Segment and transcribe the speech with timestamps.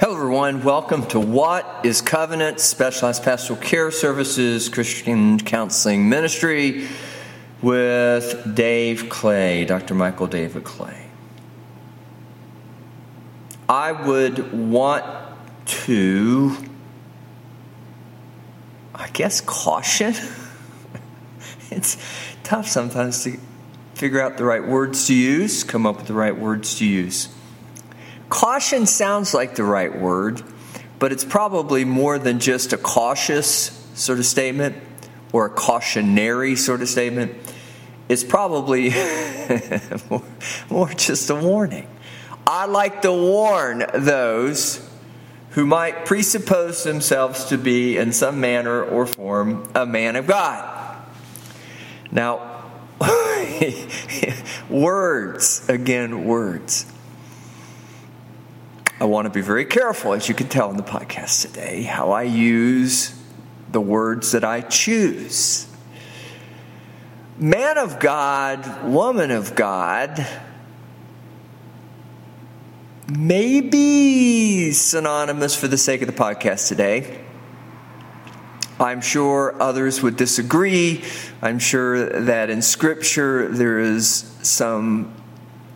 [0.00, 0.62] Hello, everyone.
[0.62, 6.86] Welcome to What is Covenant Specialized Pastoral Care Services Christian Counseling Ministry
[7.60, 9.96] with Dave Clay, Dr.
[9.96, 11.06] Michael David Clay.
[13.68, 15.04] I would want
[15.66, 16.56] to,
[18.94, 20.14] I guess, caution.
[21.72, 21.96] it's
[22.44, 23.36] tough sometimes to
[23.94, 27.30] figure out the right words to use, come up with the right words to use.
[28.28, 30.42] Caution sounds like the right word,
[30.98, 34.76] but it's probably more than just a cautious sort of statement
[35.32, 37.32] or a cautionary sort of statement.
[38.08, 38.90] It's probably
[40.70, 41.86] more, just a warning.
[42.46, 44.86] I like to warn those
[45.50, 50.96] who might presuppose themselves to be, in some manner or form, a man of God.
[52.10, 52.64] Now,
[54.70, 56.86] words, again, words.
[59.00, 62.10] I want to be very careful, as you can tell in the podcast today, how
[62.10, 63.16] I use
[63.70, 65.68] the words that I choose.
[67.38, 70.26] Man of God, woman of God,
[73.08, 77.20] maybe synonymous for the sake of the podcast today.
[78.80, 81.04] I'm sure others would disagree.
[81.40, 84.04] I'm sure that in Scripture there is
[84.42, 85.14] some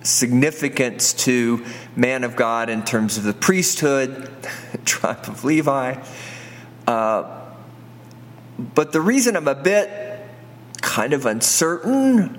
[0.03, 1.65] significance to
[1.97, 4.31] man of God in terms of the priesthood,
[4.85, 6.03] tribe of Levi.
[6.87, 7.41] Uh,
[8.75, 9.91] but the reason I'm a bit
[10.81, 12.39] kind of uncertain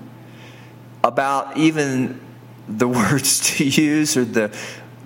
[1.02, 2.20] about even
[2.68, 4.56] the words to use or the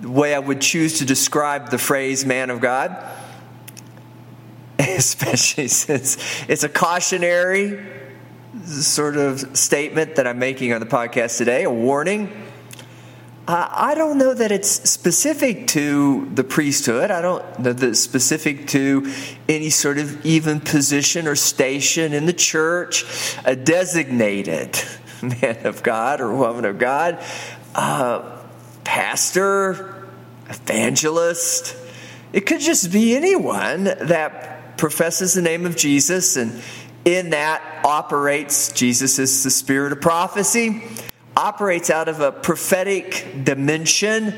[0.03, 2.95] way I would choose to describe the phrase man of God,
[4.79, 7.85] especially since it's a cautionary
[8.65, 12.31] sort of statement that I'm making on the podcast today, a warning
[13.51, 17.09] I don't know that it's specific to the priesthood.
[17.09, 19.11] I don't know that it's specific to
[19.47, 23.05] any sort of even position or station in the church,
[23.45, 24.79] a designated
[25.23, 27.23] man of God or woman of God,
[27.73, 28.37] uh,
[28.83, 30.05] pastor,
[30.47, 31.75] evangelist.
[32.31, 36.61] It could just be anyone that professes the name of Jesus and
[37.03, 40.83] in that operates Jesus is the spirit of prophecy
[41.39, 44.33] operates out of a prophetic dimension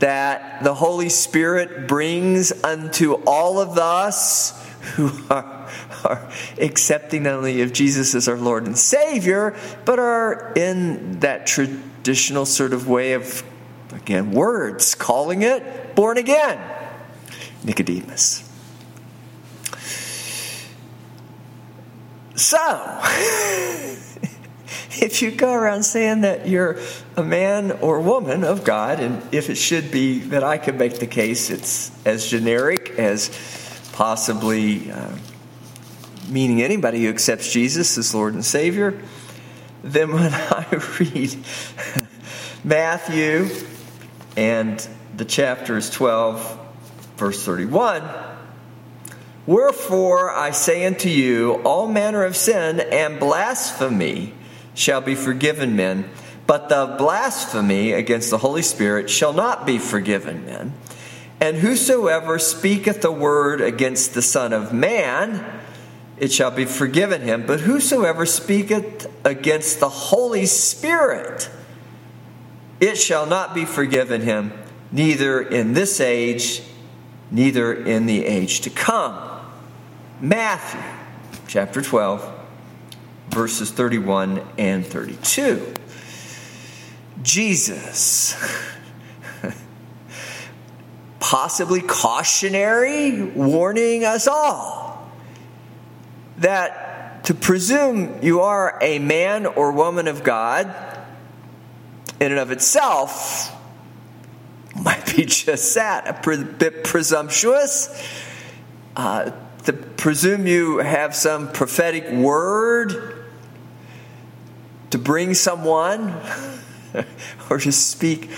[0.00, 4.60] that the Holy Spirit brings unto all of us
[4.96, 5.70] who are,
[6.04, 6.28] are,
[6.60, 12.44] accepting not only of Jesus as our Lord and Savior, but are in that traditional
[12.44, 13.44] sort of way of,
[13.92, 16.60] again, words, calling it born again.
[17.62, 18.48] Nicodemus.
[22.34, 22.58] So,
[25.00, 26.78] if you go around saying that you're
[27.16, 30.98] a man or woman of God, and if it should be that I could make
[30.98, 33.30] the case, it's as generic as
[33.92, 35.10] possibly uh,
[36.28, 39.00] meaning anybody who accepts Jesus as Lord and Savior,
[39.82, 40.66] then when I
[40.98, 41.36] read
[42.64, 43.48] Matthew
[44.36, 46.58] and the chapter is 12,
[47.16, 48.02] verse 31.
[49.46, 54.34] Wherefore I say unto you, all manner of sin and blasphemy
[54.74, 56.08] shall be forgiven men,
[56.46, 60.74] but the blasphemy against the Holy Spirit shall not be forgiven men.
[61.40, 65.44] And whosoever speaketh a word against the Son of Man,
[66.16, 67.46] it shall be forgiven him.
[67.46, 71.50] But whosoever speaketh against the Holy Spirit,
[72.80, 74.52] it shall not be forgiven him,
[74.92, 76.62] neither in this age,
[77.30, 79.18] neither in the age to come.
[80.20, 80.80] Matthew
[81.48, 82.41] chapter 12
[83.32, 85.74] verses 31 and 32.
[87.22, 88.36] Jesus,
[91.20, 95.10] possibly cautionary, warning us all
[96.38, 100.66] that to presume you are a man or woman of God
[102.20, 103.56] in and of itself
[104.76, 107.88] might be just that, a pre- bit presumptuous.
[108.94, 109.30] Uh,
[109.64, 113.21] to presume you have some prophetic word
[114.92, 116.14] to bring someone
[117.50, 118.30] or to speak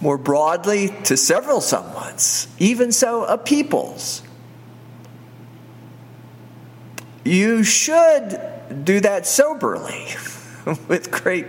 [0.00, 4.22] more broadly to several someones, even so, a people's.
[7.24, 10.06] You should do that soberly,
[10.88, 11.46] with great,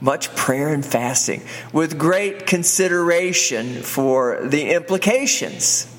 [0.00, 1.42] much prayer and fasting,
[1.72, 5.92] with great consideration for the implications.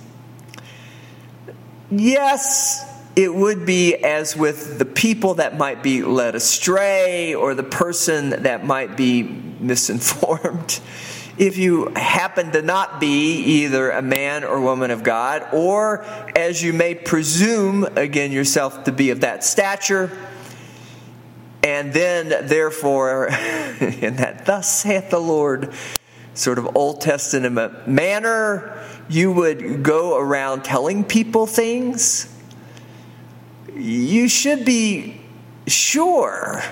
[1.92, 7.64] Yes, it would be as with the people that might be led astray or the
[7.64, 10.80] person that might be misinformed.
[11.38, 16.04] if you happen to not be either a man or woman of God, or
[16.36, 20.12] as you may presume, again, yourself to be of that stature,
[21.64, 23.28] and then, therefore,
[23.80, 25.74] in that thus saith the Lord
[26.34, 28.78] sort of Old Testament manner,
[29.10, 32.35] you would go around telling people things,
[33.76, 35.22] you should be
[35.68, 36.64] sure.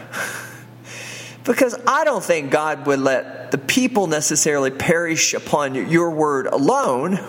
[1.43, 7.19] Because I don't think God would let the people necessarily perish upon your word alone,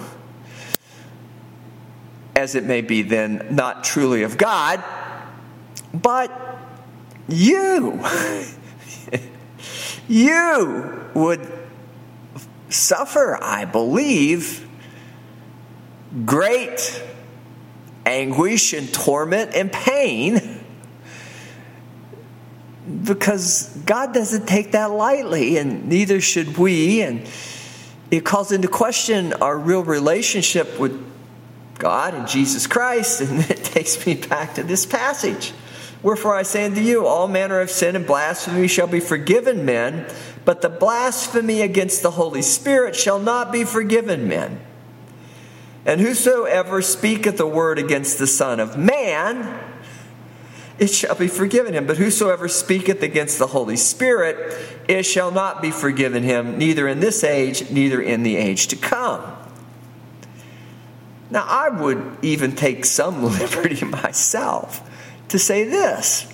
[2.36, 4.82] as it may be then not truly of God,
[5.92, 6.30] but
[7.28, 8.04] you,
[10.08, 11.52] you would
[12.68, 14.68] suffer, I believe,
[16.24, 17.02] great
[18.06, 20.60] anguish and torment and pain
[23.04, 27.02] because God doesn't take that lightly, and neither should we.
[27.02, 27.26] And
[28.10, 31.02] it calls into question our real relationship with
[31.78, 33.20] God and Jesus Christ.
[33.20, 35.52] And it takes me back to this passage.
[36.02, 40.06] Wherefore I say unto you, all manner of sin and blasphemy shall be forgiven men,
[40.44, 44.60] but the blasphemy against the Holy Spirit shall not be forgiven men.
[45.86, 49.60] And whosoever speaketh a word against the Son of Man,
[50.78, 51.86] it shall be forgiven him.
[51.86, 54.58] But whosoever speaketh against the Holy Spirit,
[54.88, 58.76] it shall not be forgiven him, neither in this age, neither in the age to
[58.76, 59.22] come.
[61.30, 64.88] Now, I would even take some liberty myself
[65.28, 66.26] to say this,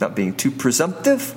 [0.00, 1.34] not being too presumptive,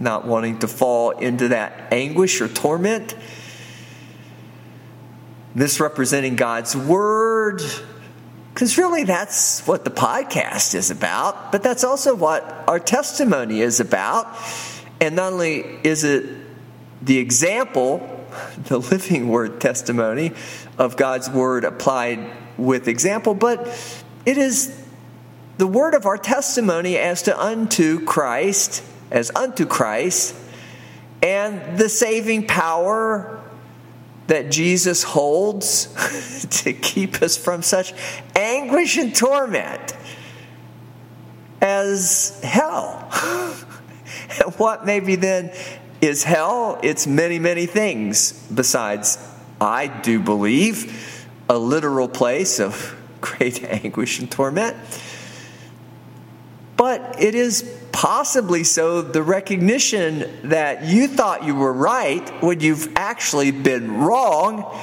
[0.00, 3.14] not wanting to fall into that anguish or torment,
[5.54, 7.62] misrepresenting God's word
[8.54, 13.80] because really, that's what the podcast is about, but that's also what our testimony is
[13.80, 14.28] about.
[15.00, 16.24] And not only is it
[17.02, 17.98] the example,
[18.66, 20.30] the living word testimony
[20.78, 22.20] of God's word applied
[22.56, 23.66] with example, but
[24.24, 24.80] it is
[25.58, 30.36] the word of our testimony as to unto Christ, as unto Christ,
[31.20, 33.43] and the saving power
[34.26, 37.92] that Jesus holds to keep us from such
[38.34, 39.96] anguish and torment
[41.60, 43.08] as hell.
[44.44, 45.52] and what maybe then
[46.00, 46.78] is hell?
[46.82, 49.18] It's many, many things besides,
[49.60, 54.76] I do believe, a literal place of great anguish and torment.
[56.76, 57.62] But it is
[57.94, 64.76] possibly so the recognition that you thought you were right when you've actually been wrong,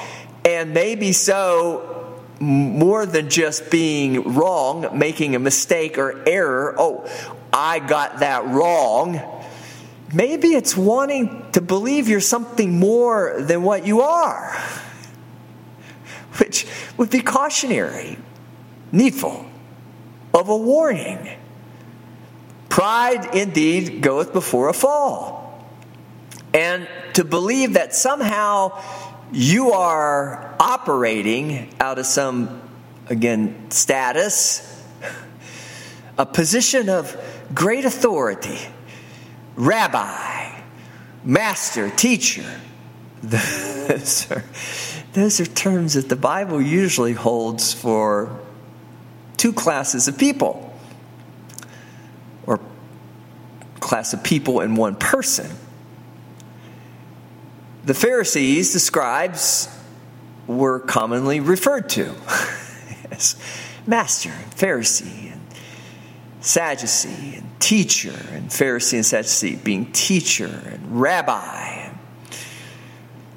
[0.45, 6.73] and maybe so more than just being wrong, making a mistake or error.
[6.77, 7.05] Oh,
[7.51, 9.19] I got that wrong.
[10.13, 14.57] Maybe it's wanting to believe you're something more than what you are,
[16.37, 16.65] which
[16.95, 18.17] would be cautionary,
[18.93, 19.45] needful,
[20.33, 21.37] of a warning.
[22.71, 25.61] Pride indeed goeth before a fall.
[26.53, 28.81] And to believe that somehow
[29.33, 32.61] you are operating out of some,
[33.07, 34.85] again, status,
[36.17, 37.13] a position of
[37.53, 38.57] great authority,
[39.57, 40.61] rabbi,
[41.25, 42.45] master, teacher.
[43.21, 44.43] Those are,
[45.11, 48.39] those are terms that the Bible usually holds for
[49.35, 50.70] two classes of people
[53.81, 55.51] class of people in one person.
[57.83, 59.67] The Pharisees, the scribes,
[60.47, 62.15] were commonly referred to
[63.11, 63.35] as
[63.85, 65.41] master and Pharisee and
[66.39, 71.89] Sadducee and teacher, and Pharisee and Sadducee being teacher and rabbi.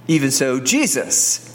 [0.06, 1.50] Even so, Jesus.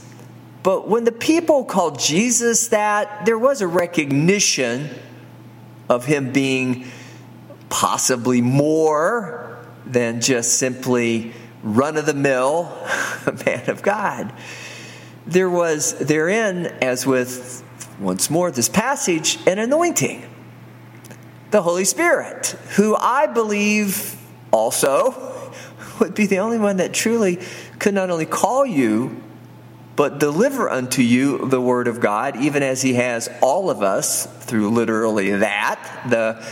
[0.63, 4.89] But when the people called Jesus that, there was a recognition
[5.88, 6.86] of him being
[7.69, 11.33] possibly more than just simply
[11.63, 12.65] run of the mill
[13.45, 14.33] man of God.
[15.27, 17.63] There was therein, as with
[17.99, 20.25] once more this passage, an anointing.
[21.51, 24.15] The Holy Spirit, who I believe
[24.51, 25.51] also
[25.99, 27.39] would be the only one that truly
[27.79, 29.21] could not only call you,
[29.95, 34.25] but deliver unto you the Word of God, even as He has all of us
[34.45, 36.45] through literally that, the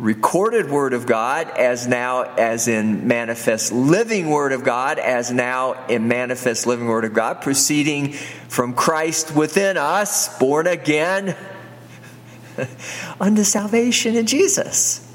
[0.00, 5.86] recorded word of God as now as in manifest living word of God as now
[5.88, 8.12] in manifest living word of God proceeding
[8.48, 11.36] from Christ within us born again
[13.20, 15.06] unto salvation in Jesus.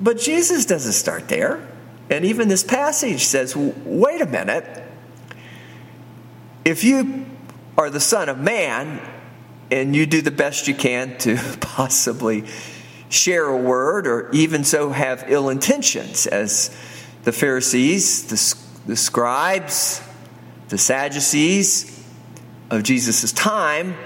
[0.00, 1.68] But Jesus doesn't start there.
[2.08, 4.64] And even this passage says, wait a minute.
[6.64, 7.26] if you
[7.76, 9.00] are the Son of Man
[9.72, 12.44] and you do the best you can to possibly
[13.08, 16.74] share a word or even so have ill intentions, as
[17.24, 20.02] the Pharisees, the, the scribes,
[20.68, 22.04] the Sadducees
[22.70, 23.96] of Jesus' time,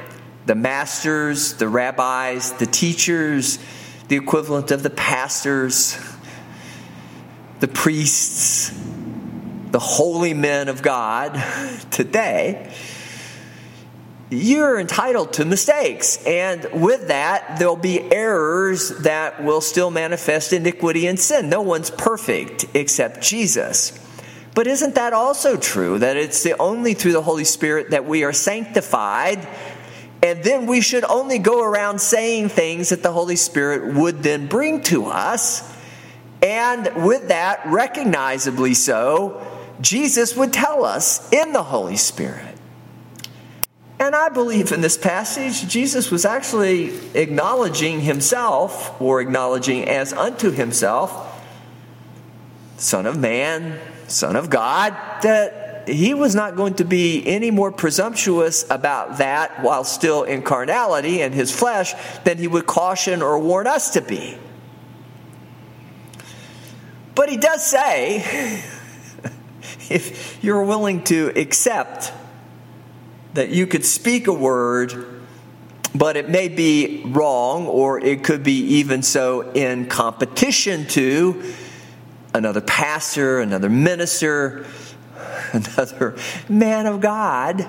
[0.47, 3.59] the masters, the rabbis, the teachers,
[4.09, 5.99] the equivalent of the pastors,
[7.61, 8.71] the priests,
[9.71, 11.35] the holy men of God
[11.91, 12.75] today,
[14.31, 16.25] you're entitled to mistakes.
[16.27, 21.49] And with that, there'll be errors that will still manifest iniquity and sin.
[21.49, 23.99] No one's perfect except Jesus.
[24.55, 28.25] But isn't that also true that it's the only through the Holy Spirit that we
[28.25, 29.47] are sanctified?
[30.23, 34.49] And then we should only go around saying things that the Holy Spirit would then
[34.49, 35.63] bring to us.
[36.43, 39.47] And with that, recognizably so,
[39.81, 42.58] Jesus would tell us in the Holy Spirit.
[44.01, 50.51] And I believe in this passage, Jesus was actually acknowledging himself, or acknowledging as unto
[50.51, 51.43] himself,
[52.77, 57.73] Son of Man, Son of God, that he was not going to be any more
[57.73, 63.39] presumptuous about that while still in carnality and his flesh than he would caution or
[63.39, 64.39] warn us to be.
[67.15, 68.19] But he does say,
[69.91, 72.13] if you're willing to accept
[73.35, 75.23] that you could speak a word,
[75.95, 81.43] but it may be wrong, or it could be even so in competition to
[82.35, 84.67] another pastor, another minister,
[85.53, 86.17] another
[86.49, 87.69] man of God,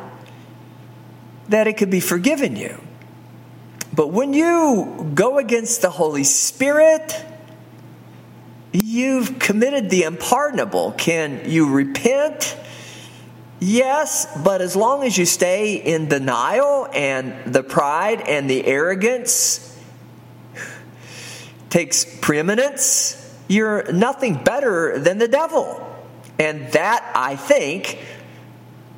[1.50, 2.80] that it could be forgiven you.
[3.94, 7.14] But when you go against the Holy Spirit,
[8.72, 10.94] you've committed the unpardonable.
[10.94, 12.56] Can you repent?
[13.60, 19.78] Yes, but as long as you stay in denial and the pride and the arrogance
[21.70, 23.16] takes preeminence,
[23.50, 25.86] you're nothing better than the devil.
[26.38, 28.00] And that, I think,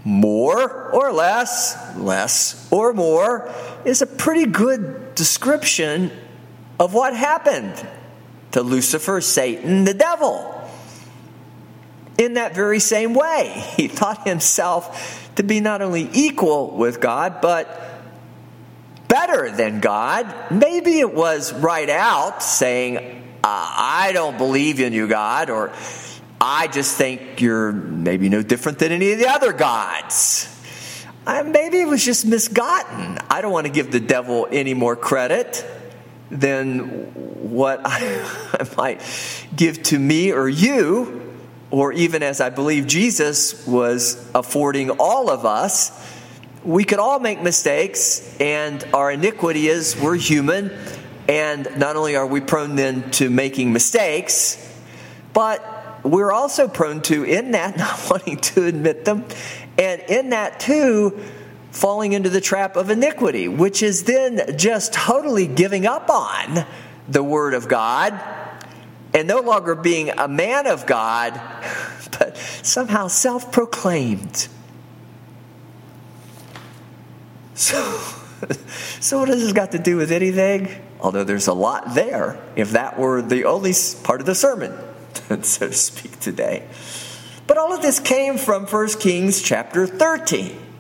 [0.04, 3.52] more or less, less or more,
[3.84, 6.12] is a pretty good description
[6.80, 7.74] of what happened
[8.52, 10.61] to Lucifer, Satan, the devil
[12.22, 13.64] in that very same way.
[13.76, 17.82] He thought himself to be not only equal with God, but
[19.08, 20.52] better than God.
[20.52, 25.74] Maybe it was right out saying, I don't believe in you, God, or
[26.40, 30.48] I just think you're maybe no different than any of the other gods.
[31.26, 33.18] Maybe it was just misgotten.
[33.30, 35.66] I don't want to give the devil any more credit
[36.30, 36.80] than
[37.52, 39.02] what I might
[39.56, 41.21] give to me or you
[41.72, 45.92] or even as I believe Jesus was affording all of us,
[46.64, 50.72] we could all make mistakes, and our iniquity is we're human,
[51.28, 54.58] and not only are we prone then to making mistakes,
[55.34, 59.26] but we're also prone to, in that, not wanting to admit them,
[59.78, 61.20] and in that too,
[61.72, 66.66] falling into the trap of iniquity, which is then just totally giving up on
[67.08, 68.20] the Word of God
[69.14, 71.40] and no longer being a man of God,
[72.18, 74.48] but somehow self proclaimed.
[77.54, 77.76] So,
[79.00, 80.70] so, what has this got to do with anything?
[81.00, 84.78] Although there's a lot there, if that were the only part of the sermon,
[85.42, 86.68] so to speak, today.
[87.48, 90.71] But all of this came from 1 Kings chapter 13.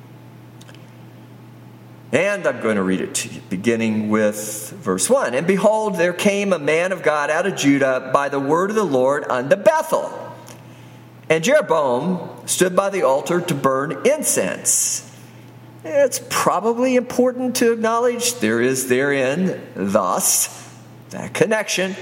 [2.11, 5.33] And I'm going to read it to you, beginning with verse 1.
[5.33, 8.75] And behold, there came a man of God out of Judah by the word of
[8.75, 10.11] the Lord unto Bethel.
[11.29, 15.09] And Jeroboam stood by the altar to burn incense.
[15.85, 20.69] It's probably important to acknowledge there is therein, thus,
[21.11, 21.95] that connection,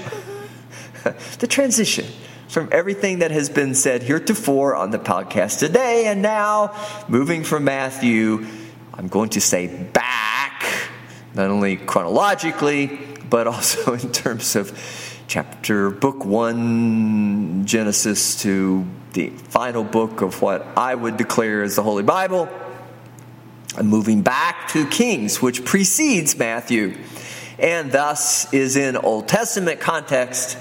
[1.38, 2.06] the transition
[2.48, 6.74] from everything that has been said heretofore on the podcast today, and now
[7.06, 8.44] moving from Matthew
[9.00, 10.62] I'm going to say back,
[11.32, 12.98] not only chronologically,
[13.30, 14.78] but also in terms of
[15.26, 21.82] chapter, book one, Genesis, to the final book of what I would declare as the
[21.82, 22.46] Holy Bible.
[23.74, 26.98] I'm moving back to Kings, which precedes Matthew,
[27.58, 30.58] and thus is in Old Testament context.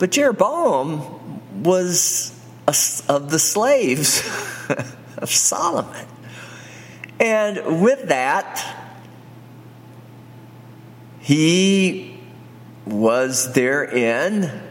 [0.00, 2.74] But Jeroboam was a,
[3.08, 4.28] of the slaves
[5.18, 6.06] of Solomon.
[7.20, 8.64] And with that,
[11.20, 12.20] he
[12.86, 14.62] was therein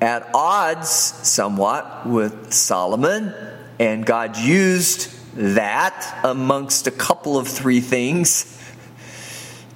[0.00, 3.34] at odds somewhat with Solomon
[3.78, 8.50] And God used that amongst a couple of three things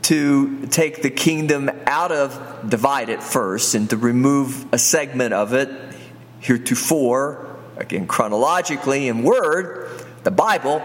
[0.02, 5.52] to take the kingdom out of, divide it first, and to remove a segment of
[5.52, 5.68] it
[6.40, 7.47] heretofore,
[7.78, 9.88] again, chronologically in word,
[10.24, 10.82] the Bible,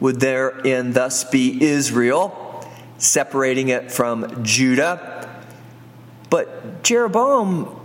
[0.00, 2.66] would therein thus be Israel,
[2.98, 5.40] separating it from Judah.
[6.30, 7.78] But Jeroboam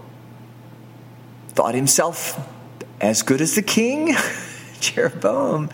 [1.50, 2.40] thought himself
[3.00, 4.16] as good as the king.
[4.80, 5.70] Jeroboam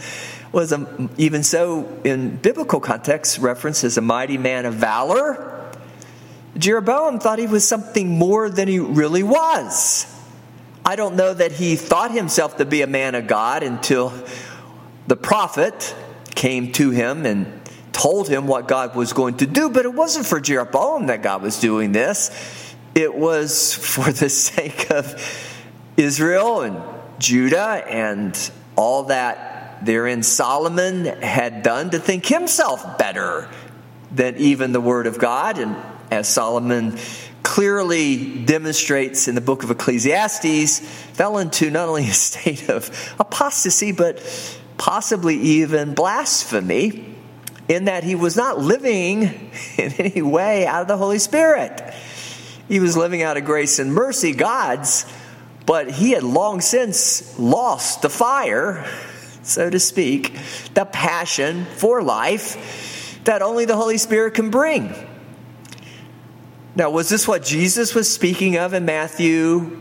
[0.51, 5.71] was a, even so in biblical context referenced as a mighty man of valor.
[6.57, 10.12] Jeroboam thought he was something more than he really was.
[10.85, 14.13] I don't know that he thought himself to be a man of God until
[15.07, 15.95] the prophet
[16.35, 17.61] came to him and
[17.93, 21.41] told him what God was going to do, but it wasn't for Jeroboam that God
[21.41, 22.75] was doing this.
[22.95, 25.15] It was for the sake of
[25.95, 26.81] Israel and
[27.19, 33.49] Judah and all that therein Solomon had done to think himself better
[34.11, 35.59] than even the Word of God.
[35.59, 35.75] And
[36.11, 36.97] as Solomon
[37.43, 43.91] clearly demonstrates in the book of Ecclesiastes, fell into not only a state of apostasy,
[43.91, 44.21] but
[44.77, 47.13] possibly even blasphemy,
[47.67, 49.21] in that he was not living
[49.77, 51.81] in any way out of the Holy Spirit.
[52.67, 55.05] He was living out of grace and mercy, God's,
[55.65, 58.85] but he had long since lost the fire,
[59.43, 60.37] so to speak,
[60.73, 64.93] the passion for life that only the Holy Spirit can bring.
[66.75, 69.79] Now, was this what Jesus was speaking of in Matthew?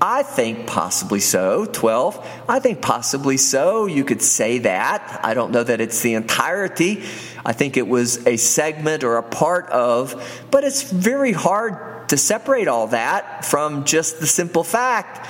[0.00, 1.64] I think possibly so.
[1.64, 2.44] 12.
[2.48, 3.86] I think possibly so.
[3.86, 5.20] You could say that.
[5.24, 7.02] I don't know that it's the entirety.
[7.44, 12.16] I think it was a segment or a part of, but it's very hard to
[12.16, 15.26] separate all that from just the simple fact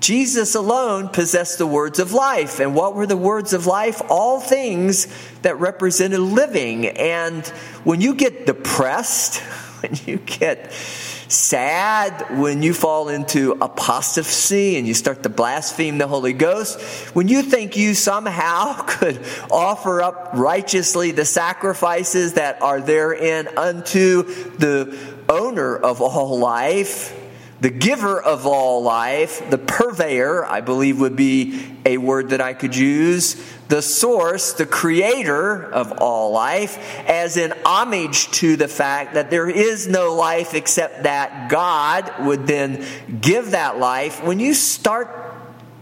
[0.00, 2.58] Jesus alone possessed the words of life.
[2.58, 4.00] And what were the words of life?
[4.08, 5.06] All things
[5.42, 6.86] that represented living.
[6.86, 7.46] And
[7.84, 9.42] when you get depressed,
[9.82, 16.06] when you get sad, when you fall into apostasy and you start to blaspheme the
[16.06, 16.80] Holy Ghost,
[17.14, 24.24] when you think you somehow could offer up righteously the sacrifices that are therein unto
[24.56, 27.16] the owner of all life,
[27.60, 32.54] the giver of all life, the purveyor, I believe would be a word that I
[32.54, 33.36] could use,
[33.70, 36.76] the source, the creator of all life,
[37.08, 42.46] as in homage to the fact that there is no life except that God would
[42.48, 42.84] then
[43.20, 44.22] give that life.
[44.24, 45.16] When you start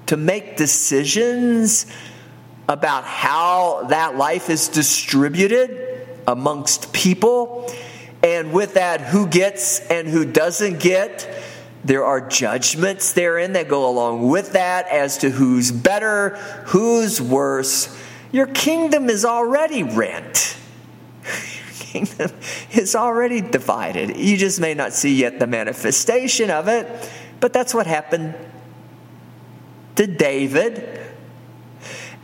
[0.06, 1.86] to make decisions
[2.68, 7.72] about how that life is distributed amongst people,
[8.22, 11.26] and with that, who gets and who doesn't get.
[11.88, 17.98] There are judgments therein that go along with that as to who's better, who's worse.
[18.30, 20.58] Your kingdom is already rent.
[21.24, 22.30] Your kingdom
[22.72, 24.18] is already divided.
[24.18, 28.34] You just may not see yet the manifestation of it, but that's what happened
[29.96, 31.00] to David.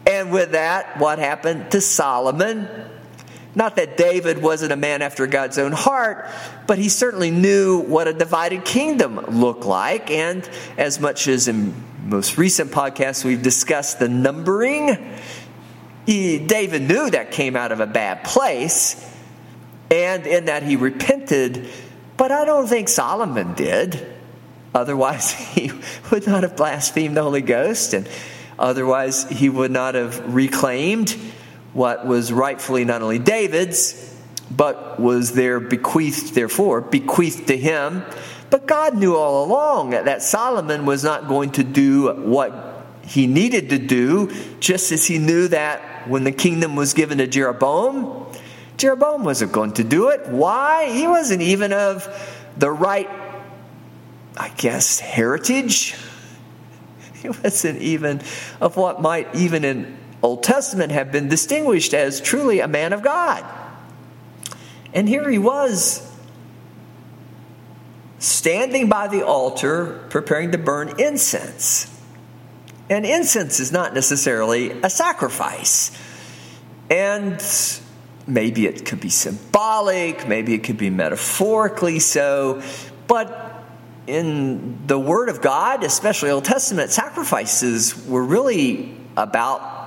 [0.07, 2.69] And with that, what happened to Solomon?
[3.57, 6.29] Not that David wasn't a man after God's own heart,
[6.67, 10.11] but he certainly knew what a divided kingdom looked like.
[10.11, 14.99] And as much as in most recent podcasts we've discussed the numbering,
[16.07, 19.11] he, David knew that came out of a bad place,
[19.91, 21.69] and in that he repented.
[22.17, 24.15] But I don't think Solomon did.
[24.75, 25.71] Otherwise, he
[26.11, 28.09] would not have blasphemed the Holy Ghost, and
[28.59, 31.17] otherwise, he would not have reclaimed
[31.75, 34.13] what was rightfully not only David's,
[34.51, 38.05] but was there bequeathed, therefore, bequeathed to him.
[38.51, 43.71] But God knew all along that Solomon was not going to do what he needed
[43.71, 48.27] to do, just as he knew that when the kingdom was given to Jeroboam,
[48.77, 50.29] Jeroboam wasn't going to do it.
[50.29, 50.91] Why?
[50.93, 52.09] He wasn't even of
[52.57, 53.11] the right,
[54.37, 55.97] I guess, heritage.
[57.25, 58.21] He wasn't even
[58.61, 63.03] of what might, even in Old Testament have been distinguished as truly a man of
[63.03, 63.45] God.
[64.95, 66.11] And here he was
[68.21, 71.95] standing by the altar preparing to burn incense.
[72.89, 75.91] And incense is not necessarily a sacrifice.
[76.89, 77.45] And
[78.27, 82.63] maybe it could be symbolic, maybe it could be metaphorically so,
[83.07, 83.63] but
[84.07, 89.84] in the Word of God, especially Old Testament, sacrifices were really about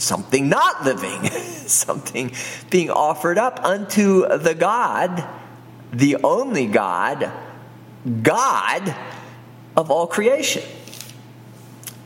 [0.00, 1.24] something not living,
[1.66, 2.32] something
[2.70, 5.26] being offered up unto the God,
[5.92, 7.30] the only God,
[8.22, 8.94] God
[9.76, 10.62] of all creation.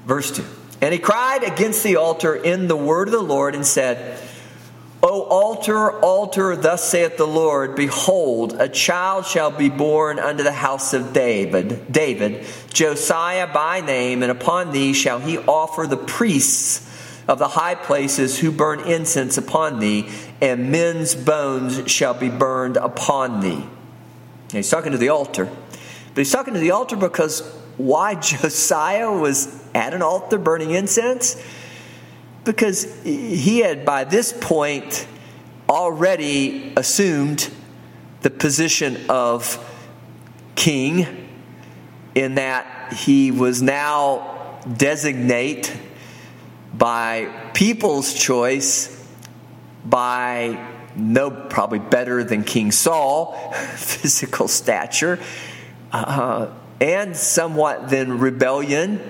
[0.06, 0.44] Verse 2
[0.80, 4.18] And he cried against the altar in the word of the Lord and said,
[5.02, 10.52] O altar, altar, thus saith the Lord, behold, a child shall be born unto the
[10.52, 16.90] house of David, David, Josiah by name, and upon thee shall he offer the priests
[17.26, 20.08] of the high places who burn incense upon thee,
[20.40, 23.66] and men's bones shall be burned upon thee.
[24.52, 25.46] he's talking to the altar.
[25.46, 27.40] But he's talking to the altar because
[27.76, 31.42] why Josiah was at an altar burning incense?
[32.44, 35.06] because he had by this point
[35.68, 37.50] already assumed
[38.20, 39.58] the position of
[40.54, 41.28] king
[42.14, 45.74] in that he was now designate
[46.76, 48.90] by people's choice
[49.84, 55.18] by no probably better than king saul physical stature
[55.92, 56.48] uh,
[56.80, 59.00] and somewhat than rebellion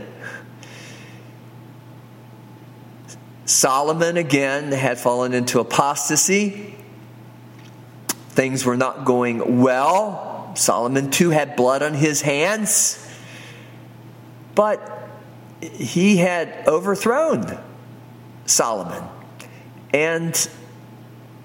[3.47, 6.75] Solomon again had fallen into apostasy.
[8.31, 10.53] Things were not going well.
[10.57, 13.01] Solomon too had blood on his hands.
[14.55, 14.94] But
[15.61, 17.59] he had overthrown
[18.47, 19.03] Solomon
[19.93, 20.49] and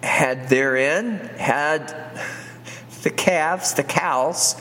[0.04, 1.94] had therein had
[3.04, 4.60] the calves, the cows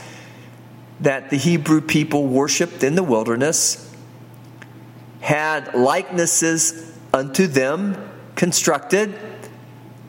[1.00, 3.84] that the Hebrew people worshiped in the wilderness,
[5.20, 7.96] had likenesses unto them
[8.34, 9.14] constructed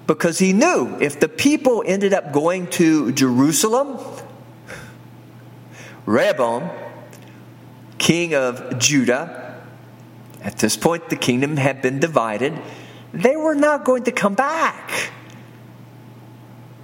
[0.07, 3.99] because he knew if the people ended up going to Jerusalem,
[6.05, 6.69] Rehoboam,
[8.09, 9.61] king of Judah,
[10.41, 12.59] at this point the kingdom had been divided,
[13.13, 15.11] they were not going to come back.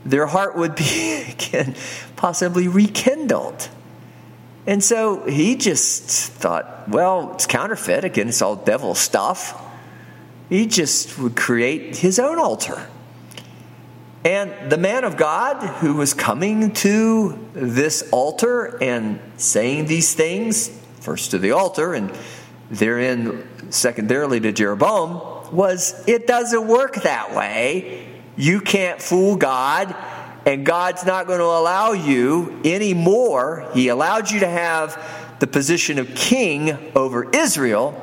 [0.06, 1.74] Their heart would be again
[2.16, 3.70] possibly rekindled.
[4.68, 8.04] And so he just thought, well, it's counterfeit.
[8.04, 9.60] Again, it's all devil stuff.
[10.48, 12.88] He just would create his own altar.
[14.24, 20.85] And the man of God who was coming to this altar and saying these things,
[21.06, 22.12] first to the altar and
[22.70, 28.08] therein secondarily to Jeroboam, was it doesn't work that way.
[28.36, 29.96] You can't fool God,
[30.46, 33.70] and God's not going to allow you anymore.
[33.74, 38.02] He allowed you to have the position of king over Israel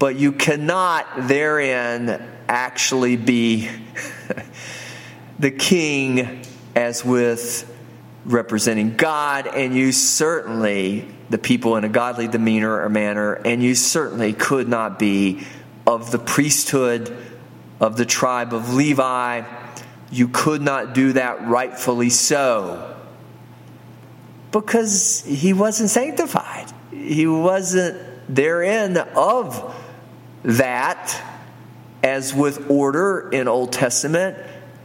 [0.00, 3.68] but you cannot therein actually be
[5.38, 6.42] the king
[6.74, 7.70] as with
[8.24, 13.74] representing God, and you certainly, the people in a godly demeanor or manner, and you
[13.74, 15.46] certainly could not be
[15.86, 17.16] of the priesthood
[17.80, 19.42] of the tribe of Levi.
[20.10, 22.96] You could not do that rightfully so
[24.50, 26.70] because he wasn't sanctified.
[26.90, 29.76] He wasn't therein of
[30.42, 31.22] that,
[32.02, 34.36] as with order in Old Testament,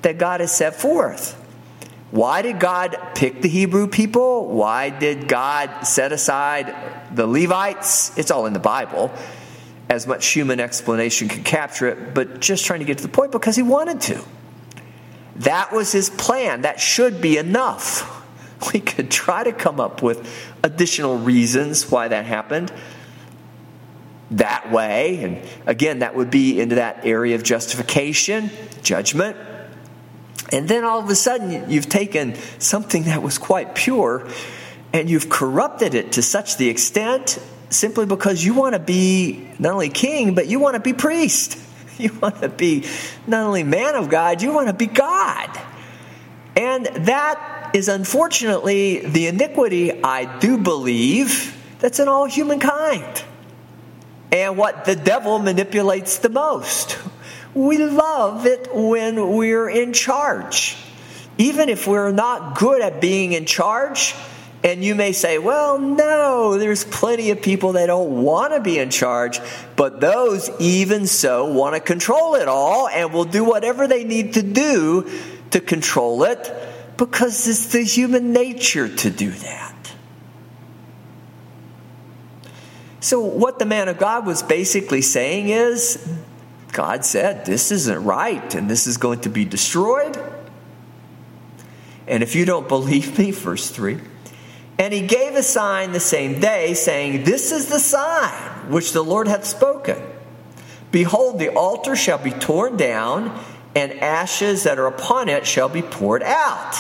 [0.02, 1.42] that God has set forth.
[2.12, 4.48] Why did God pick the Hebrew people?
[4.48, 6.76] Why did God set aside
[7.14, 8.18] the Levites?
[8.18, 9.12] It's all in the Bible.
[9.90, 13.32] As much human explanation can capture it, but just trying to get to the point
[13.32, 14.24] because he wanted to.
[15.38, 16.62] That was his plan.
[16.62, 18.12] That should be enough.
[18.74, 20.28] We could try to come up with
[20.64, 22.72] additional reasons why that happened,
[24.32, 25.22] that way.
[25.24, 28.50] And again, that would be into that area of justification,
[28.82, 29.38] judgment.
[30.52, 34.28] And then all of a sudden, you've taken something that was quite pure
[34.94, 39.74] and you've corrupted it to such the extent simply because you want to be not
[39.74, 41.60] only king, but you want to be priest.
[41.98, 42.86] You want to be
[43.26, 45.50] not only man of God, you want to be God.
[46.58, 53.24] And that is unfortunately the iniquity, I do believe, that's in all humankind
[54.32, 56.98] and what the devil manipulates the most.
[57.56, 60.78] We love it when we're in charge.
[61.38, 64.14] Even if we're not good at being in charge,
[64.64, 68.78] and you may say, well, no, there's plenty of people that don't want to be
[68.78, 69.40] in charge,
[69.76, 74.34] but those, even so, want to control it all and will do whatever they need
[74.34, 75.10] to do
[75.52, 76.52] to control it
[76.98, 79.96] because it's the human nature to do that.
[83.00, 86.04] So, what the man of God was basically saying is
[86.76, 90.22] God said, This isn't right and this is going to be destroyed.
[92.08, 94.00] And if you don't believe me, verse 3
[94.78, 99.04] and he gave a sign the same day, saying, This is the sign which the
[99.04, 100.02] Lord hath spoken.
[100.92, 103.42] Behold, the altar shall be torn down,
[103.74, 106.76] and ashes that are upon it shall be poured out.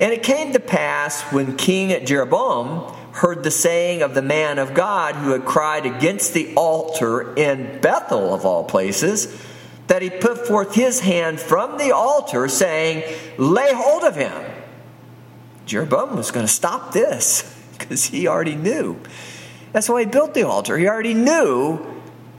[0.00, 4.74] And it came to pass when King Jeroboam heard the saying of the man of
[4.74, 9.36] God who had cried against the altar in Bethel, of all places,
[9.88, 13.02] that he put forth his hand from the altar, saying,
[13.36, 14.44] Lay hold of him.
[15.66, 17.42] Jeroboam was going to stop this
[17.78, 19.00] because he already knew.
[19.72, 20.78] That's why he built the altar.
[20.78, 21.84] He already knew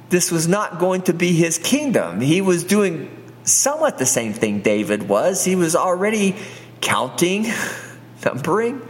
[0.09, 2.21] this was not going to be his kingdom.
[2.21, 5.43] He was doing somewhat the same thing David was.
[5.43, 6.35] He was already
[6.81, 7.47] counting,
[8.25, 8.81] numbering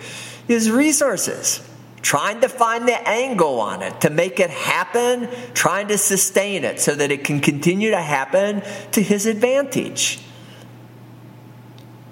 [0.48, 1.62] his resources,
[2.02, 6.80] trying to find the angle on it to make it happen, trying to sustain it
[6.80, 10.20] so that it can continue to happen to his advantage.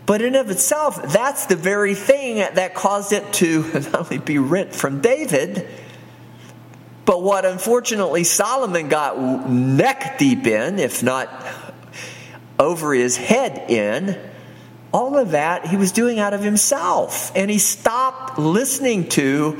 [0.05, 4.37] But in of itself, that's the very thing that caused it to not only be
[4.39, 5.67] rent from David,
[7.05, 9.19] but what unfortunately Solomon got
[9.49, 11.29] neck deep in, if not
[12.59, 14.17] over his head in,
[14.91, 17.31] all of that he was doing out of himself.
[17.35, 19.59] And he stopped listening to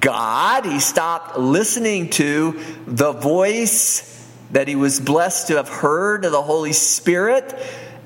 [0.00, 4.08] God, he stopped listening to the voice
[4.52, 7.54] that he was blessed to have heard of the Holy Spirit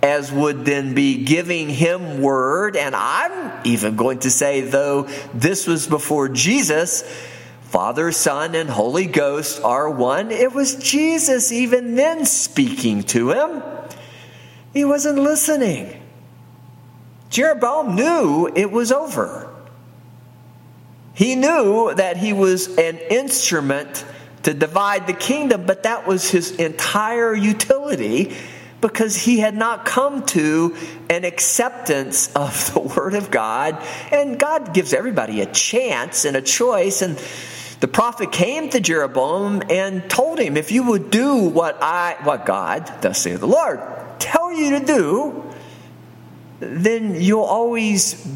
[0.02, 2.76] as would then be giving him word.
[2.76, 7.02] And I'm even going to say, though this was before Jesus,
[7.62, 10.30] Father, Son, and Holy Ghost are one.
[10.30, 13.62] It was Jesus even then speaking to him.
[14.72, 16.00] He wasn't listening.
[17.30, 19.52] Jeroboam knew it was over.
[21.14, 24.04] He knew that he was an instrument
[24.42, 28.36] to divide the kingdom, but that was his entire utility
[28.80, 30.76] because he had not come to
[31.08, 33.82] an acceptance of the Word of God.
[34.12, 37.02] And God gives everybody a chance and a choice.
[37.02, 37.18] And
[37.80, 42.46] the prophet came to Jeroboam and told him, If you would do what I, what
[42.46, 43.80] God, thus saith the Lord,
[44.18, 45.54] tell you to do,
[46.60, 48.26] then you'll always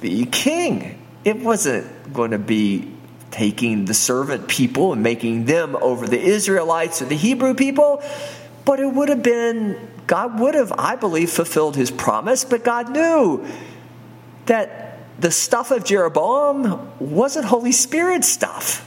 [0.00, 0.98] be king.
[1.24, 2.92] It wasn't going to be
[3.30, 8.02] taking the servant people and making them over the Israelites or the Hebrew people,
[8.64, 12.90] but it would have been, God would have, I believe, fulfilled his promise, but God
[12.90, 13.46] knew
[14.46, 18.86] that the stuff of Jeroboam wasn't Holy Spirit stuff.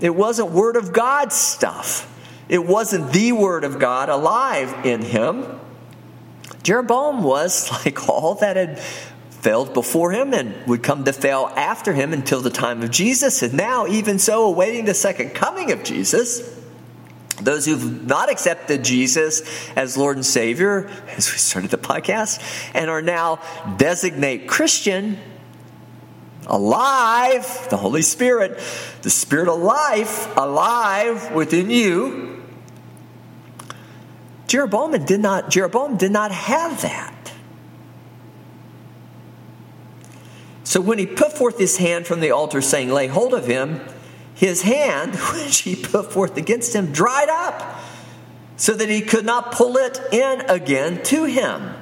[0.00, 2.10] It wasn't Word of God stuff.
[2.48, 5.60] It wasn't the Word of God alive in him.
[6.64, 11.92] Jeroboam was like all that had failed before him and would come to fail after
[11.92, 13.42] him until the time of Jesus.
[13.42, 16.58] And now, even so, awaiting the second coming of Jesus,
[17.42, 22.42] those who've not accepted Jesus as Lord and Savior, as we started the podcast,
[22.74, 23.40] and are now
[23.76, 25.18] designate Christian,
[26.46, 28.58] alive, the Holy Spirit,
[29.02, 32.33] the Spirit of life, alive within you.
[34.54, 37.32] Jeroboam did not, Jeroboam did not have that.
[40.62, 43.80] So when he put forth his hand from the altar, saying, Lay hold of him,
[44.32, 47.80] his hand, which he put forth against him, dried up,
[48.56, 51.74] so that he could not pull it in again to him.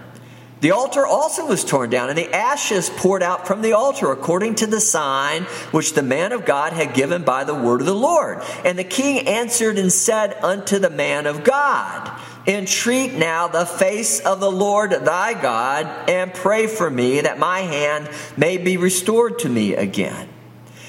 [0.63, 4.55] The altar also was torn down, and the ashes poured out from the altar, according
[4.55, 7.95] to the sign which the man of God had given by the word of the
[7.95, 8.41] Lord.
[8.65, 14.21] And the king answered and said unto the man of God, Entreat now the face
[14.21, 19.39] of the Lord thy God, and pray for me that my hand may be restored
[19.41, 20.29] to me again.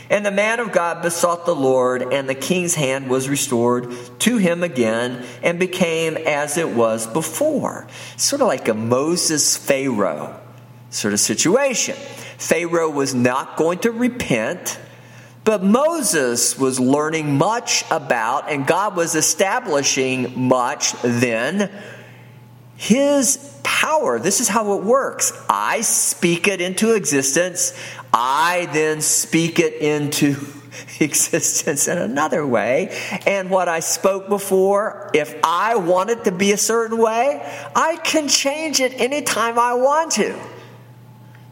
[0.09, 4.37] And the man of God besought the Lord, and the king's hand was restored to
[4.37, 7.87] him again and became as it was before.
[8.17, 10.39] Sort of like a Moses Pharaoh
[10.89, 11.95] sort of situation.
[12.37, 14.79] Pharaoh was not going to repent,
[15.43, 21.69] but Moses was learning much about, and God was establishing much then.
[22.75, 24.19] His power.
[24.19, 25.33] This is how it works.
[25.49, 27.73] I speak it into existence.
[28.13, 30.35] I then speak it into
[30.99, 32.97] existence in another way.
[33.25, 37.41] And what I spoke before, if I want it to be a certain way,
[37.75, 40.37] I can change it anytime I want to.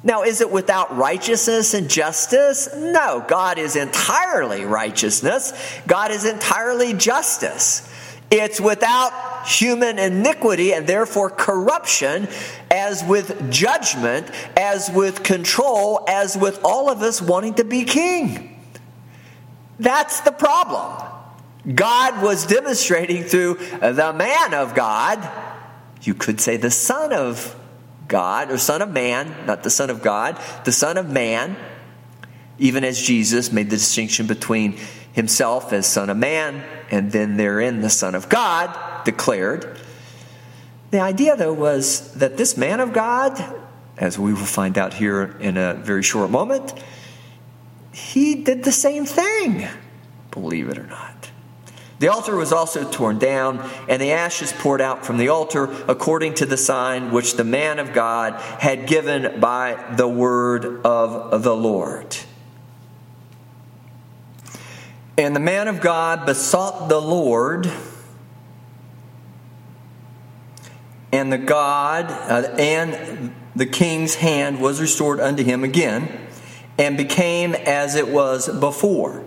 [0.03, 2.69] Now, is it without righteousness and justice?
[2.75, 5.53] No, God is entirely righteousness.
[5.85, 7.87] God is entirely justice.
[8.31, 12.29] It's without human iniquity and therefore corruption,
[12.71, 18.59] as with judgment, as with control, as with all of us wanting to be king.
[19.79, 21.09] That's the problem.
[21.75, 25.29] God was demonstrating through the man of God,
[26.01, 27.55] you could say the Son of
[28.11, 31.55] God, or Son of Man, not the Son of God, the Son of Man,
[32.59, 34.77] even as Jesus made the distinction between
[35.13, 39.79] himself as Son of Man and then therein the Son of God declared.
[40.91, 43.41] The idea, though, was that this man of God,
[43.97, 46.73] as we will find out here in a very short moment,
[47.93, 49.67] he did the same thing,
[50.31, 51.10] believe it or not.
[52.01, 56.33] The altar was also torn down, and the ashes poured out from the altar according
[56.35, 61.55] to the sign which the man of God had given by the word of the
[61.55, 62.17] Lord.
[65.15, 67.71] And the man of God besought the Lord,
[71.11, 76.09] and the God uh, and the king's hand was restored unto him again,
[76.79, 79.23] and became as it was before.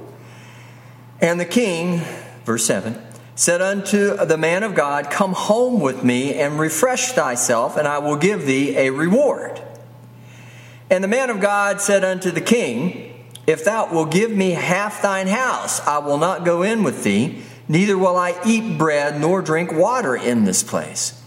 [1.21, 2.03] And the king
[2.45, 3.01] Verse 7
[3.37, 7.99] said unto the man of God, Come home with me and refresh thyself, and I
[7.99, 9.61] will give thee a reward.
[10.91, 13.13] And the man of God said unto the king,
[13.47, 17.43] If thou wilt give me half thine house, I will not go in with thee,
[17.67, 21.21] neither will I eat bread nor drink water in this place.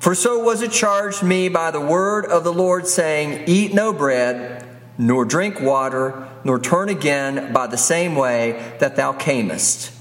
[0.00, 3.92] For so was it charged me by the word of the Lord, saying, Eat no
[3.92, 9.99] bread, nor drink water, nor turn again by the same way that thou camest.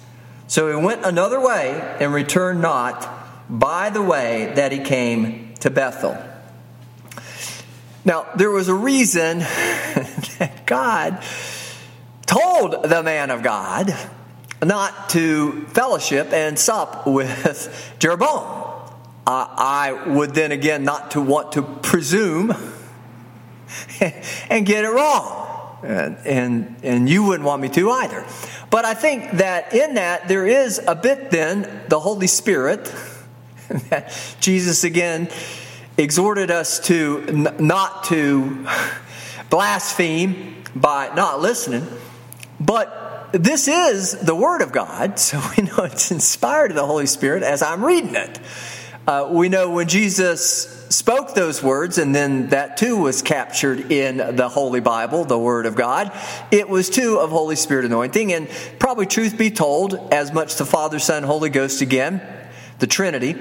[0.49, 3.07] So he went another way and returned not
[3.47, 6.17] by the way that he came to Bethel.
[8.03, 9.39] Now, there was a reason
[10.39, 11.21] that God
[12.25, 13.95] told the man of God
[14.63, 18.47] not to fellowship and sup with Jeroboam.
[19.27, 22.55] Uh, I would then again not to want to presume
[24.49, 25.79] and get it wrong.
[25.83, 28.25] And, and, and you wouldn't want me to either.
[28.69, 32.93] But I think that in that there is a bit then the Holy Spirit
[33.89, 35.29] that Jesus again
[35.97, 38.67] exhorted us to n- not to
[39.49, 41.88] blaspheme by not listening.
[42.60, 47.05] But this is the Word of God, so we know it's inspired of the Holy
[47.05, 48.39] Spirit as I'm reading it.
[49.10, 54.17] Uh, we know when Jesus spoke those words, and then that too was captured in
[54.36, 56.15] the Holy Bible, the Word of God.
[56.52, 60.65] It was too of Holy Spirit anointing, and probably, truth be told, as much the
[60.65, 62.22] Father, Son, Holy Ghost again,
[62.78, 63.36] the Trinity,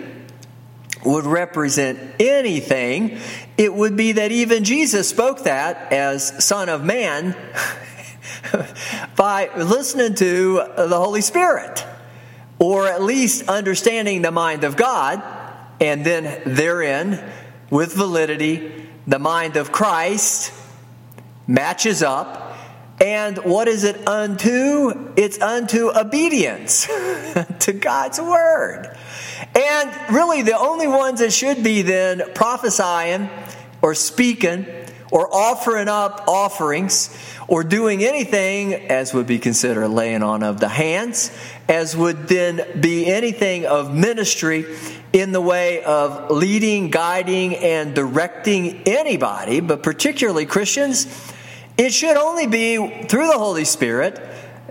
[1.04, 3.18] would represent anything,
[3.58, 7.36] it would be that even Jesus spoke that as Son of Man
[9.16, 11.84] by listening to the Holy Spirit,
[12.58, 15.34] or at least understanding the mind of God
[15.80, 17.22] and then therein,
[17.70, 20.52] with validity, the mind of Christ
[21.46, 22.56] matches up.
[23.00, 25.12] And what is it unto?
[25.16, 26.86] It's unto obedience
[27.60, 28.96] to God's word.
[29.54, 33.30] And really, the only ones that should be then prophesying
[33.82, 34.66] or speaking
[35.10, 37.16] or offering up offerings
[37.46, 41.30] or doing anything as would be considered laying on of the hands,
[41.68, 44.66] as would then be anything of ministry
[45.12, 51.06] in the way of leading, guiding, and directing anybody, but particularly Christians,
[51.78, 54.20] it should only be through the Holy Spirit,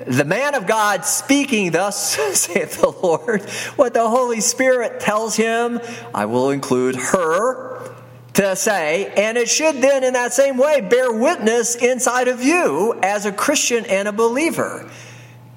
[0.06, 3.42] the man of God speaking, thus saith the Lord,
[3.76, 5.80] what the Holy Spirit tells him,
[6.14, 7.97] I will include her
[8.38, 12.94] to say, and it should then, in that same way, bear witness inside of you
[13.02, 14.88] as a Christian and a believer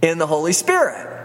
[0.00, 1.19] in the Holy Spirit.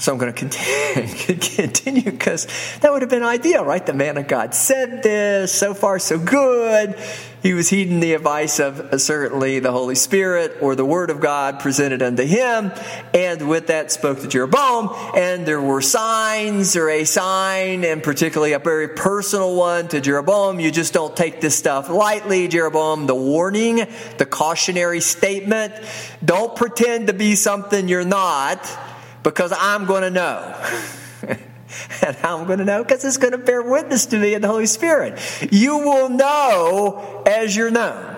[0.00, 2.46] So I'm going to continue because
[2.80, 3.84] that would have been ideal, right?
[3.84, 6.98] The man of God said this, so far so good.
[7.42, 11.20] He was heeding the advice of uh, certainly the Holy Spirit or the Word of
[11.20, 12.72] God presented unto him,
[13.12, 14.88] and with that spoke to Jeroboam.
[15.14, 20.60] And there were signs or a sign, and particularly a very personal one to Jeroboam.
[20.60, 23.06] You just don't take this stuff lightly, Jeroboam.
[23.06, 23.86] The warning,
[24.16, 25.74] the cautionary statement.
[26.24, 28.66] Don't pretend to be something you're not
[29.22, 30.54] because I'm going to know.
[32.02, 32.82] and how I'm going to know?
[32.82, 35.18] Because it's going to bear witness to me in the Holy Spirit.
[35.52, 38.16] You will know as you're known.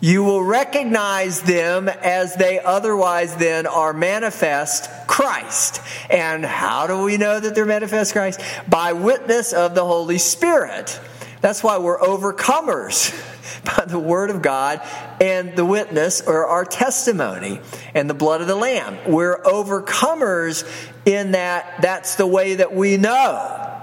[0.00, 5.80] You will recognize them as they otherwise then are manifest Christ.
[6.10, 8.40] And how do we know that they're manifest Christ?
[8.68, 11.00] By witness of the Holy Spirit.
[11.40, 13.14] That's why we're overcomers
[13.64, 14.80] by the word of God
[15.20, 17.60] and the witness or our testimony
[17.94, 18.98] and the blood of the lamb.
[19.06, 20.64] We're overcomers
[21.04, 23.75] in that that's the way that we know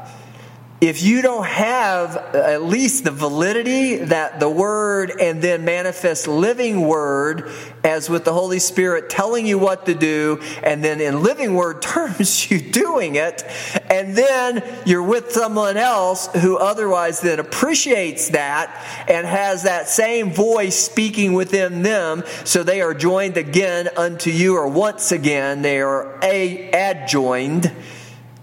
[0.83, 6.27] if you don't have uh, at least the validity that the Word and then manifest
[6.27, 7.49] living Word,
[7.85, 11.81] as with the Holy Spirit telling you what to do, and then in living Word
[11.81, 13.43] terms, you doing it,
[13.89, 18.69] and then you're with someone else who otherwise then appreciates that
[19.07, 24.57] and has that same voice speaking within them, so they are joined again unto you,
[24.57, 27.71] or once again, they are a adjoined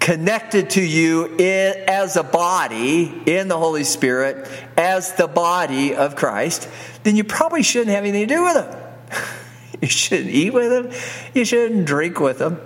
[0.01, 6.17] connected to you in, as a body in the Holy Spirit, as the body of
[6.17, 6.69] Christ,
[7.05, 8.83] then you probably shouldn't have anything to do with them.
[9.83, 11.01] you shouldn't eat with them.
[11.35, 12.61] You shouldn't drink with them.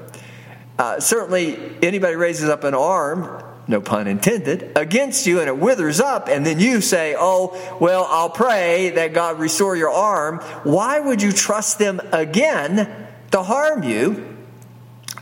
[0.78, 6.00] Uh, certainly, anybody raises up an arm, no pun intended, against you and it withers
[6.00, 10.38] up, and then you say, Oh, well, I'll pray that God restore your arm.
[10.64, 14.33] Why would you trust them again to harm you?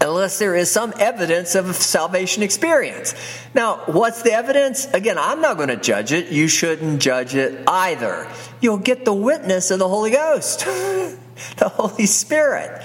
[0.03, 3.15] Unless there is some evidence of a salvation experience.
[3.55, 4.87] Now, what's the evidence?
[4.93, 6.31] Again, I'm not going to judge it.
[6.33, 8.29] You shouldn't judge it either.
[8.61, 10.61] You'll get the witness of the Holy Ghost,
[11.57, 12.83] the Holy Spirit.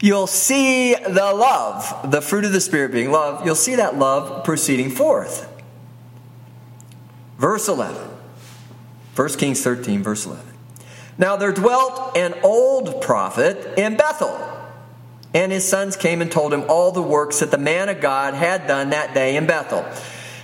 [0.00, 3.44] You'll see the love, the fruit of the Spirit being love.
[3.44, 5.48] You'll see that love proceeding forth.
[7.38, 8.10] Verse 11.
[9.14, 10.44] 1 Kings 13, verse 11.
[11.18, 14.51] Now there dwelt an old prophet in Bethel
[15.34, 18.34] and his sons came and told him all the works that the man of God
[18.34, 19.84] had done that day in Bethel.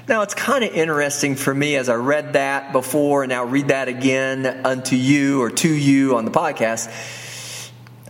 [0.09, 3.68] Now, it's kind of interesting for me as I read that before and now read
[3.68, 6.89] that again unto you or to you on the podcast.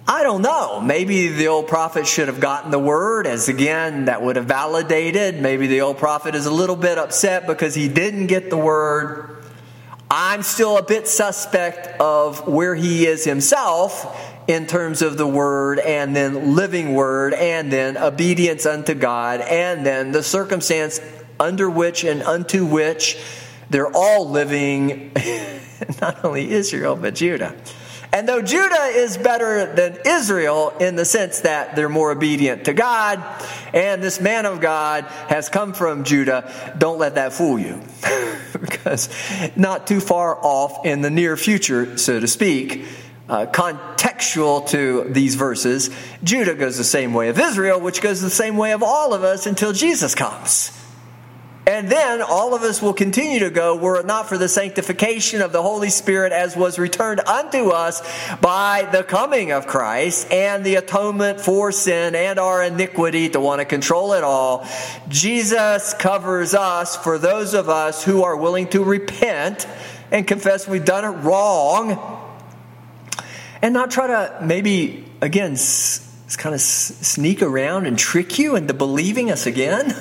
[0.07, 0.81] I don't know.
[0.81, 5.43] Maybe the old prophet should have gotten the word, as again, that would have validated.
[5.43, 9.45] Maybe the old prophet is a little bit upset because he didn't get the word.
[10.11, 14.07] I'm still a bit suspect of where he is himself
[14.49, 19.85] in terms of the word and then living word and then obedience unto God and
[19.85, 21.01] then the circumstance
[21.39, 23.23] under which and unto which
[23.71, 25.13] they're all living,
[26.01, 27.55] not only Israel, but Judah.
[28.11, 32.73] And though Judah is better than Israel in the sense that they're more obedient to
[32.73, 33.23] God,
[33.75, 37.83] and this man of God has come from Judah, don't let that fool you.
[38.61, 39.11] because
[39.57, 42.87] not too far off in the near future, so to speak,
[43.29, 45.91] uh, contextual to these verses,
[46.25, 49.23] Judah goes the same way of Israel, which goes the same way of all of
[49.23, 50.73] us until Jesus comes.
[51.69, 55.43] And then all of us will continue to go were it not for the sanctification
[55.43, 58.01] of the Holy Spirit as was returned unto us
[58.39, 63.61] by the coming of Christ and the atonement for sin and our iniquity to want
[63.61, 64.67] to control it all.
[65.09, 69.69] Jesus covers us for those of us who are willing to repent
[70.11, 72.18] and confess we've done it wrong
[73.63, 78.57] and not try to maybe, again, s- kind of s- sneak around and trick you
[78.57, 79.95] into believing us again.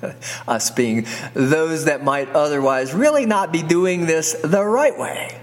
[0.48, 5.40] us being those that might otherwise really not be doing this the right way.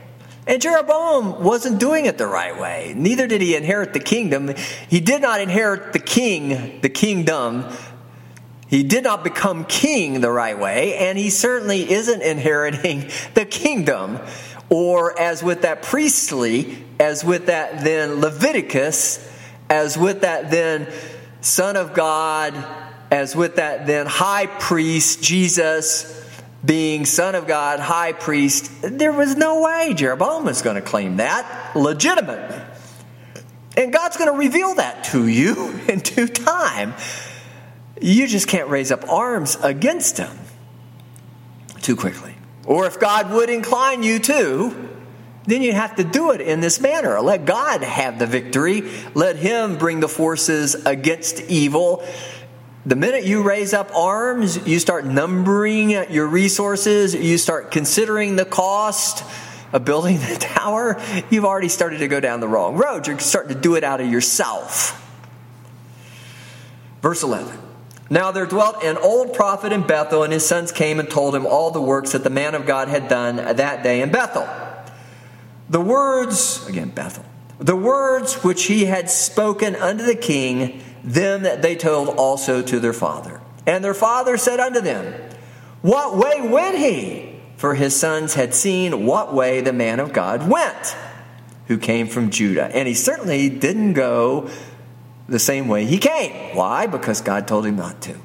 [0.48, 2.94] And Jeroboam wasn't doing it the right way.
[2.96, 4.54] Neither did he inherit the kingdom.
[4.90, 7.66] He did not inherit the king, the kingdom.
[8.68, 14.20] He did not become king the right way, and he certainly isn't inheriting the kingdom
[14.70, 19.20] or as with that priestly, as with that then Leviticus,
[19.70, 20.92] as with that then
[21.42, 22.54] Son of God,
[23.12, 26.16] as with that then high priest, Jesus
[26.66, 31.18] being Son of God, high priest, there was no way Jeroboam was going to claim
[31.18, 32.60] that legitimately.
[33.78, 36.94] And God's going to reveal that to you in due time.
[38.02, 40.38] You just can't raise up arms against him
[41.82, 42.35] too quickly.
[42.66, 44.90] Or if God would incline you to,
[45.46, 47.20] then you have to do it in this manner.
[47.22, 48.90] Let God have the victory.
[49.14, 52.04] Let Him bring the forces against evil.
[52.86, 58.46] The minute you raise up arms, you start numbering your resources, you start considering the
[58.46, 59.24] cost
[59.74, 63.08] of building the tower, you've already started to go down the wrong road.
[63.08, 65.02] You're starting to do it out of yourself.
[67.02, 67.65] Verse 11.
[68.10, 71.46] Now there dwelt an old prophet in Bethel, and his sons came and told him
[71.46, 74.48] all the works that the man of God had done that day in Bethel.
[75.70, 77.26] The words, again, Bethel,
[77.58, 82.80] the words which he had spoken unto the king, them that they told also to
[82.80, 83.42] their father.
[83.66, 85.14] And their father said unto them,
[85.82, 87.40] What way went he?
[87.58, 90.96] For his sons had seen what way the man of God went,
[91.68, 92.66] who came from Judah.
[92.66, 94.50] And he certainly didn't go
[95.28, 96.56] the same way he came.
[96.56, 96.88] Why?
[96.88, 98.16] Because God told him not to.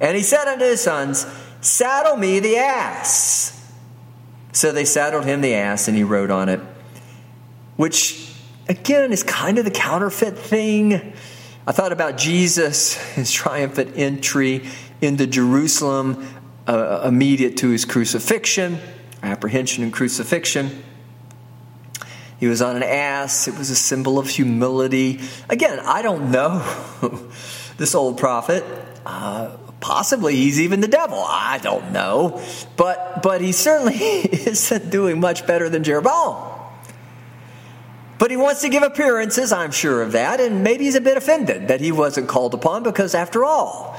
[0.00, 1.26] And he said unto his sons,
[1.60, 3.56] Saddle me the ass.
[4.52, 6.60] So they saddled him the ass, and he rode on it,
[7.76, 8.32] which
[8.68, 11.12] again is kind of the counterfeit thing.
[11.66, 14.66] I thought about Jesus, his triumphant entry
[15.00, 16.26] into Jerusalem
[16.66, 18.78] uh, immediate to his crucifixion,
[19.22, 20.82] apprehension and crucifixion.
[22.40, 23.46] He was on an ass.
[23.46, 25.20] It was a symbol of humility.
[25.50, 26.58] Again, I don't know
[27.76, 28.64] this old prophet.
[29.04, 31.18] Uh, possibly he's even the devil.
[31.18, 32.42] I don't know.
[32.76, 36.46] But, but he certainly isn't doing much better than Jeroboam.
[38.18, 41.16] But he wants to give appearances, I'm sure of that, and maybe he's a bit
[41.16, 43.98] offended that he wasn't called upon because, after all,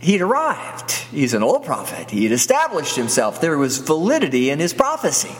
[0.00, 0.90] he'd arrived.
[0.90, 2.10] He's an old prophet.
[2.10, 3.40] he'd established himself.
[3.40, 5.30] There was validity in his prophecy.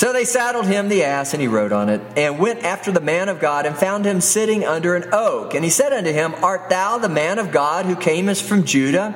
[0.00, 3.02] So they saddled him the ass, and he rode on it, and went after the
[3.02, 5.52] man of God, and found him sitting under an oak.
[5.52, 9.14] And he said unto him, Art thou the man of God who camest from Judah?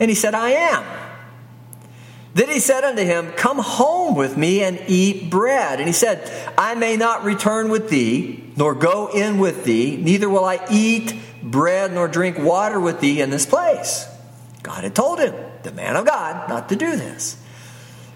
[0.00, 0.84] And he said, I am.
[2.34, 5.78] Then he said unto him, Come home with me and eat bread.
[5.78, 6.28] And he said,
[6.58, 11.14] I may not return with thee, nor go in with thee, neither will I eat
[11.44, 14.08] bread nor drink water with thee in this place.
[14.64, 15.32] God had told him,
[15.62, 17.40] the man of God, not to do this.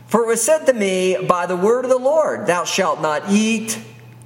[0.08, 3.24] For it was said to me by the word of the Lord, Thou shalt not
[3.30, 3.78] eat,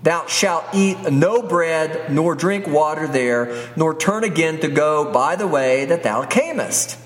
[0.04, 5.34] thou shalt eat no bread, nor drink water there, nor turn again to go by
[5.34, 6.96] the way that thou camest.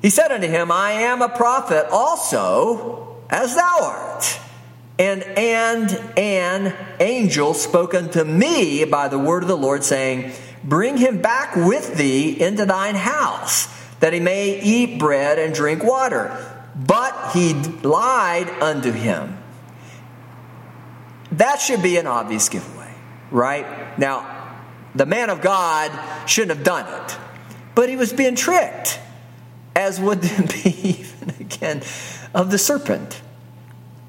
[0.00, 4.38] He said unto him, I am a prophet also, as thou art.
[4.98, 10.98] And and an angel spoke unto me by the word of the Lord, saying, Bring
[10.98, 13.66] him back with thee into thine house,
[13.98, 16.51] that he may eat bread and drink water.
[16.74, 19.38] But he lied unto him.
[21.32, 22.92] That should be an obvious giveaway,
[23.30, 23.98] right?
[23.98, 24.56] Now,
[24.94, 25.90] the man of God
[26.28, 27.16] shouldn't have done it,
[27.74, 29.00] but he was being tricked,
[29.74, 30.20] as would
[30.64, 31.82] be even again
[32.34, 33.20] of the serpent,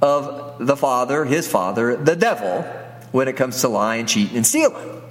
[0.02, 2.64] of the father, his father, the devil,
[3.12, 5.03] when it comes to lying, cheating, and stealing.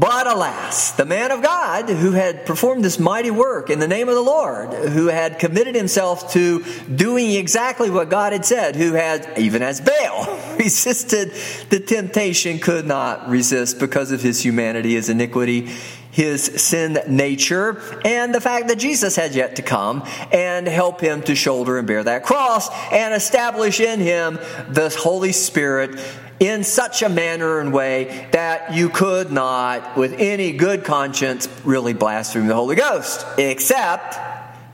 [0.00, 4.08] But alas, the man of God who had performed this mighty work in the name
[4.08, 8.94] of the Lord, who had committed himself to doing exactly what God had said, who
[8.94, 11.32] had, even as Baal, resisted
[11.68, 15.68] the temptation, could not resist because of his humanity, his iniquity,
[16.10, 21.20] his sin nature, and the fact that Jesus had yet to come and help him
[21.24, 24.36] to shoulder and bear that cross and establish in him
[24.70, 26.00] the Holy Spirit
[26.40, 31.92] in such a manner and way that you could not, with any good conscience, really
[31.92, 34.16] blaspheme the Holy Ghost, except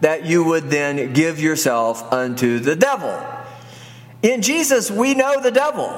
[0.01, 3.21] that you would then give yourself unto the devil.
[4.23, 5.91] In Jesus, we know the devil.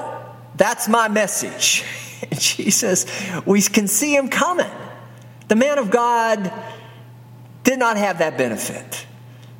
[0.55, 1.85] That's my message.
[2.33, 3.05] Jesus,
[3.45, 4.69] we can see him coming.
[5.49, 6.51] The man of God
[7.63, 9.05] did not have that benefit.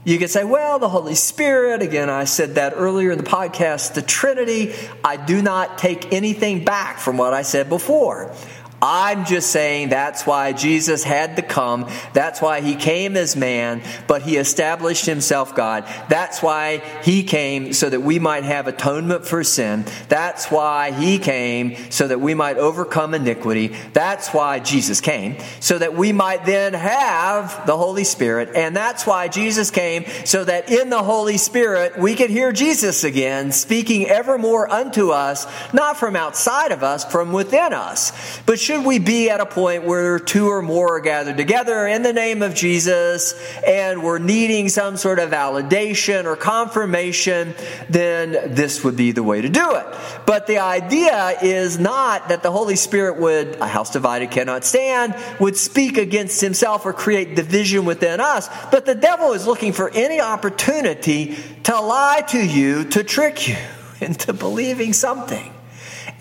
[0.10, 3.94] You could say, well, the Holy Spirit, again, I said that earlier in the podcast,
[3.94, 8.34] the Trinity, I do not take anything back from what I said before.
[8.82, 11.90] I'm just saying that's why Jesus had to come.
[12.14, 15.86] That's why he came as man, but he established himself God.
[16.08, 19.86] That's why he came so that we might have atonement for sin.
[20.08, 23.76] That's why he came so that we might overcome iniquity.
[23.94, 28.50] That's why Jesus came so that we might then have the Holy Spirit.
[28.56, 33.04] And that's why Jesus came so that in the Holy Spirit we could hear Jesus
[33.04, 38.40] again speaking evermore unto us, not from outside of us, from within us.
[38.46, 42.04] But should we be at a point where two or more are gathered together in
[42.04, 43.34] the name of Jesus
[43.66, 47.56] and we're needing some sort of validation or confirmation,
[47.90, 49.88] then this would be the way to do it.
[50.28, 55.16] But the idea is not that the Holy Spirit would, a house divided cannot stand,
[55.40, 59.90] would speak against himself or create division within us, but the devil is looking for
[59.96, 63.58] any opportunity to lie to you, to trick you
[64.00, 65.56] into believing something.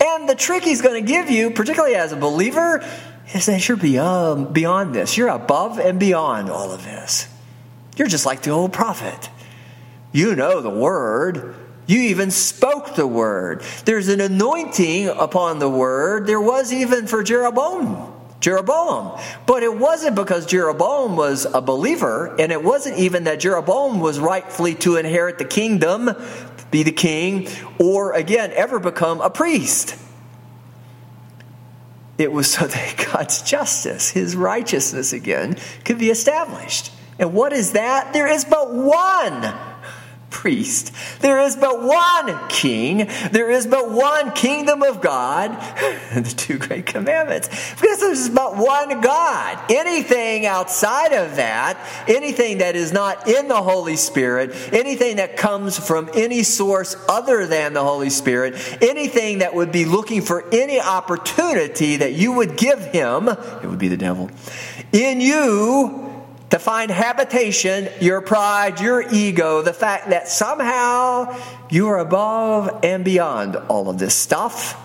[0.01, 2.85] And the trick he's going to give you, particularly as a believer,
[3.33, 5.17] is that you're beyond, beyond this.
[5.17, 7.27] You're above and beyond all of this.
[7.97, 9.29] You're just like the old prophet.
[10.11, 11.55] You know the word.
[11.85, 13.63] You even spoke the word.
[13.85, 16.27] There's an anointing upon the word.
[16.27, 18.13] There was even for Jeroboam.
[18.39, 19.19] Jeroboam.
[19.45, 24.19] But it wasn't because Jeroboam was a believer, and it wasn't even that Jeroboam was
[24.19, 26.09] rightfully to inherit the kingdom
[26.71, 27.47] be the king,
[27.79, 29.95] or again, ever become a priest.
[32.17, 36.91] It was so that God's justice, his righteousness again, could be established.
[37.17, 38.13] And what is that?
[38.13, 39.53] There is but one
[40.29, 40.91] priest.
[41.19, 43.09] There is but one king.
[43.31, 45.51] There is but one kingdom of God.
[46.13, 47.49] the two great commandments.
[47.79, 49.59] Because there's but one God.
[49.69, 51.77] Anything outside of that,
[52.07, 57.45] anything that is not in the Holy Spirit, anything that comes from any source other
[57.45, 62.57] than the Holy Spirit, anything that would be looking for any opportunity that you would
[62.57, 64.29] give him, it would be the devil,
[64.91, 66.08] in you
[66.49, 71.37] to find habitation, your pride, your ego, the fact that somehow
[71.69, 74.79] you are above and beyond all of this stuff.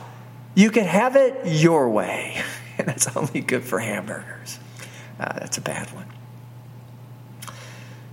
[0.54, 2.42] You can have it your way.
[2.76, 4.58] And that's only good for hamburgers.
[5.20, 6.06] Uh, that's a bad one.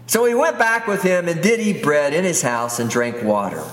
[0.05, 3.23] So he went back with him and did eat bread in his house and drank
[3.23, 3.63] water.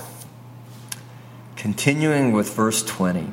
[1.55, 3.31] Continuing with verse 20.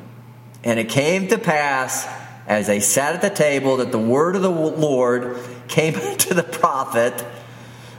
[0.63, 2.07] And it came to pass
[2.45, 6.43] as they sat at the table that the word of the Lord came to the
[6.43, 7.25] prophet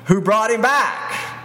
[0.07, 1.37] who brought him back.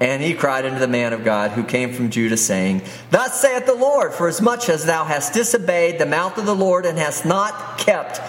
[0.00, 3.64] And he cried unto the man of God who came from Judah, saying, Thus saith
[3.64, 6.98] the Lord, for as much as thou hast disobeyed the mouth of the Lord and
[6.98, 8.20] hast not kept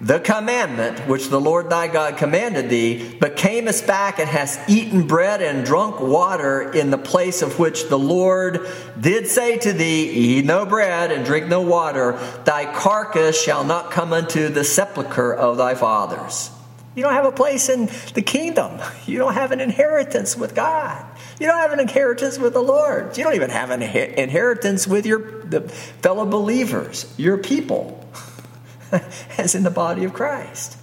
[0.00, 5.06] the commandment which the Lord thy God commanded thee, but camest back and hast eaten
[5.06, 8.68] bread and drunk water in the place of which the Lord
[9.00, 13.90] did say to thee, Eat no bread and drink no water, thy carcass shall not
[13.90, 16.50] come unto the sepulchre of thy fathers.
[16.94, 18.80] You don't have a place in the kingdom.
[19.06, 21.06] You don't have an inheritance with God.
[21.38, 23.16] You don't have an inheritance with the Lord.
[23.16, 25.20] You don't even have an inheritance with your
[26.02, 28.02] fellow believers, your people.
[29.38, 30.78] as in the body of Christ.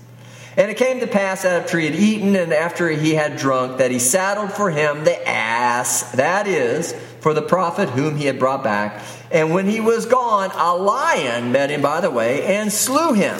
[0.55, 3.89] And it came to pass after he had eaten and after he had drunk that
[3.89, 8.63] he saddled for him the ass, that is, for the prophet whom he had brought
[8.63, 9.01] back.
[9.31, 13.39] And when he was gone, a lion met him by the way and slew him.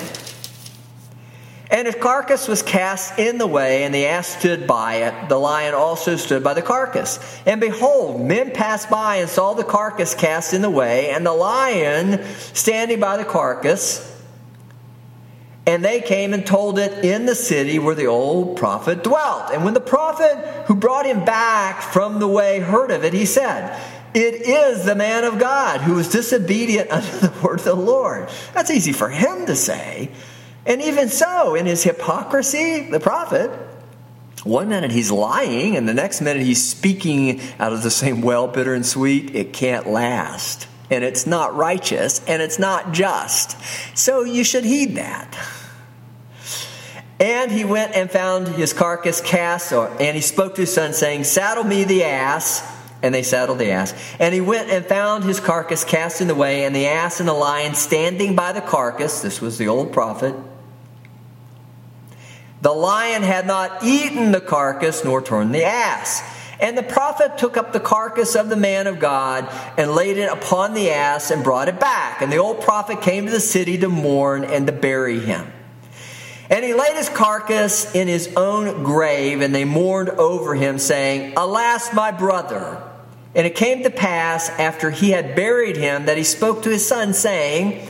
[1.69, 5.27] And his carcass was cast in the way, and the ass stood by it.
[5.27, 7.19] The lion also stood by the carcass.
[7.47, 11.33] And behold, men passed by and saw the carcass cast in the way, and the
[11.33, 14.12] lion standing by the carcass.
[15.65, 19.51] And they came and told it in the city where the old prophet dwelt.
[19.51, 23.25] And when the prophet who brought him back from the way heard of it, he
[23.25, 23.79] said,
[24.13, 28.29] It is the man of God who was disobedient unto the word of the Lord.
[28.53, 30.11] That's easy for him to say.
[30.65, 33.49] And even so, in his hypocrisy, the prophet,
[34.43, 38.47] one minute he's lying, and the next minute he's speaking out of the same well,
[38.47, 39.33] bitter and sweet.
[39.33, 43.57] It can't last and it's not righteous and it's not just.
[43.97, 45.37] So you should heed that.
[47.19, 51.23] And he went and found his carcass cast, and he spoke to his son, saying,
[51.23, 52.69] Saddle me the ass.
[53.01, 53.93] And they saddled the ass.
[54.17, 57.27] And he went and found his carcass cast in the way, and the ass and
[57.27, 59.21] the lion standing by the carcass.
[59.21, 60.35] This was the old prophet.
[62.61, 66.23] The lion had not eaten the carcass nor torn the ass.
[66.63, 70.31] And the prophet took up the carcass of the man of God and laid it
[70.31, 72.21] upon the ass and brought it back.
[72.21, 75.51] And the old prophet came to the city to mourn and to bury him.
[76.49, 81.33] And he laid his carcass in his own grave, and they mourned over him, saying,
[81.35, 82.81] Alas, my brother.
[83.35, 86.87] And it came to pass, after he had buried him, that he spoke to his
[86.87, 87.89] son, saying,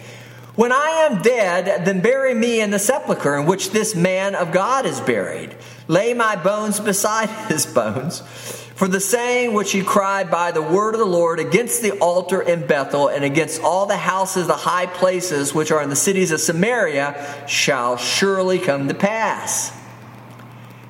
[0.56, 4.52] When I am dead, then bury me in the sepulchre in which this man of
[4.52, 5.56] God is buried.
[5.88, 8.24] Lay my bones beside his bones.
[8.76, 12.42] For the saying which he cried by the word of the Lord against the altar
[12.42, 16.32] in Bethel and against all the houses, the high places which are in the cities
[16.32, 19.72] of Samaria, shall surely come to pass.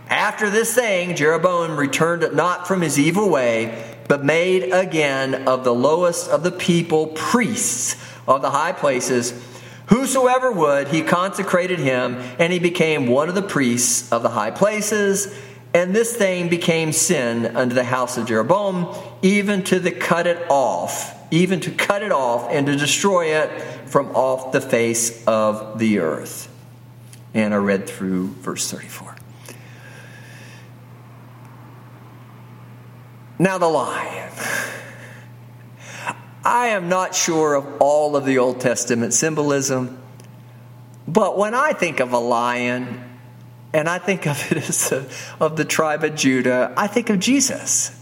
[0.08, 5.74] After this thing, Jeroboam returned not from his evil way, but made again of the
[5.74, 9.34] lowest of the people priests of the high places.
[9.88, 14.52] Whosoever would, he consecrated him, and he became one of the priests of the high
[14.52, 15.34] places
[15.74, 20.46] and this thing became sin unto the house of Jeroboam, even to the cut it
[20.50, 23.50] off, even to cut it off and to destroy it
[23.88, 26.50] from off the face of the earth.
[27.34, 29.16] And I read through verse 34.
[33.40, 34.32] Now, the lion.
[36.46, 39.98] I am not sure of all of the Old Testament symbolism,
[41.08, 43.13] but when I think of a lion,
[43.74, 45.08] and I think of it as a,
[45.40, 48.00] of the tribe of Judah, I think of Jesus.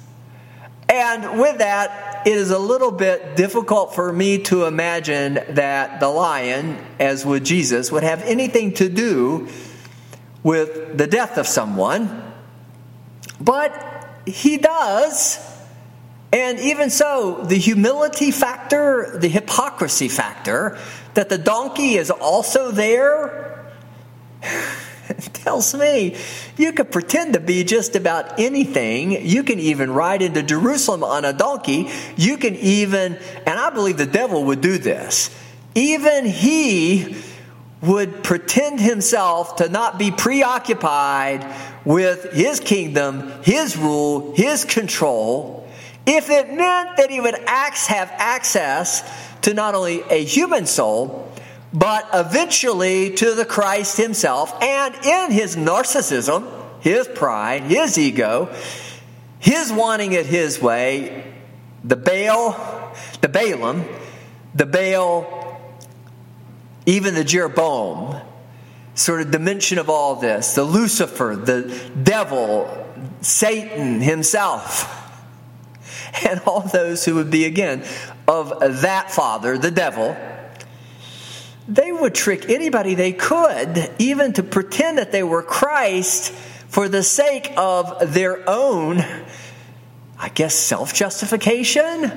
[0.89, 6.09] And with that, it is a little bit difficult for me to imagine that the
[6.09, 9.47] lion, as with Jesus, would have anything to do
[10.43, 12.34] with the death of someone.
[13.39, 15.39] But he does.
[16.34, 20.78] And even so, the humility factor, the hypocrisy factor,
[21.13, 23.72] that the donkey is also there
[25.34, 26.15] tells me
[26.57, 29.26] you could pretend to be just about anything.
[29.26, 31.89] You can even ride into Jerusalem on a donkey.
[32.17, 35.30] You can even, and I believe the devil would do this,
[35.76, 37.15] even he
[37.82, 41.45] would pretend himself to not be preoccupied
[41.84, 45.67] with his kingdom, his rule, his control,
[46.05, 49.03] if it meant that he would have access
[49.41, 51.30] to not only a human soul,
[51.74, 54.61] but eventually to the Christ himself.
[54.61, 56.49] And in his narcissism,
[56.82, 58.53] his pride, his ego,
[59.39, 61.34] his wanting it his way,
[61.84, 63.86] the Baal, the Balaam,
[64.53, 65.61] the Baal,
[66.86, 68.22] even the Jeroboam,
[68.93, 72.78] sort of dimension of all this, the Lucifer, the devil,
[73.22, 74.97] Satan himself,
[76.28, 77.84] and all those who would be again
[78.28, 80.15] of that father, the devil
[81.72, 86.34] they would trick anybody they could, even to pretend that they were Christ
[86.67, 88.99] for the sake of their own,
[90.19, 92.11] I guess, self justification.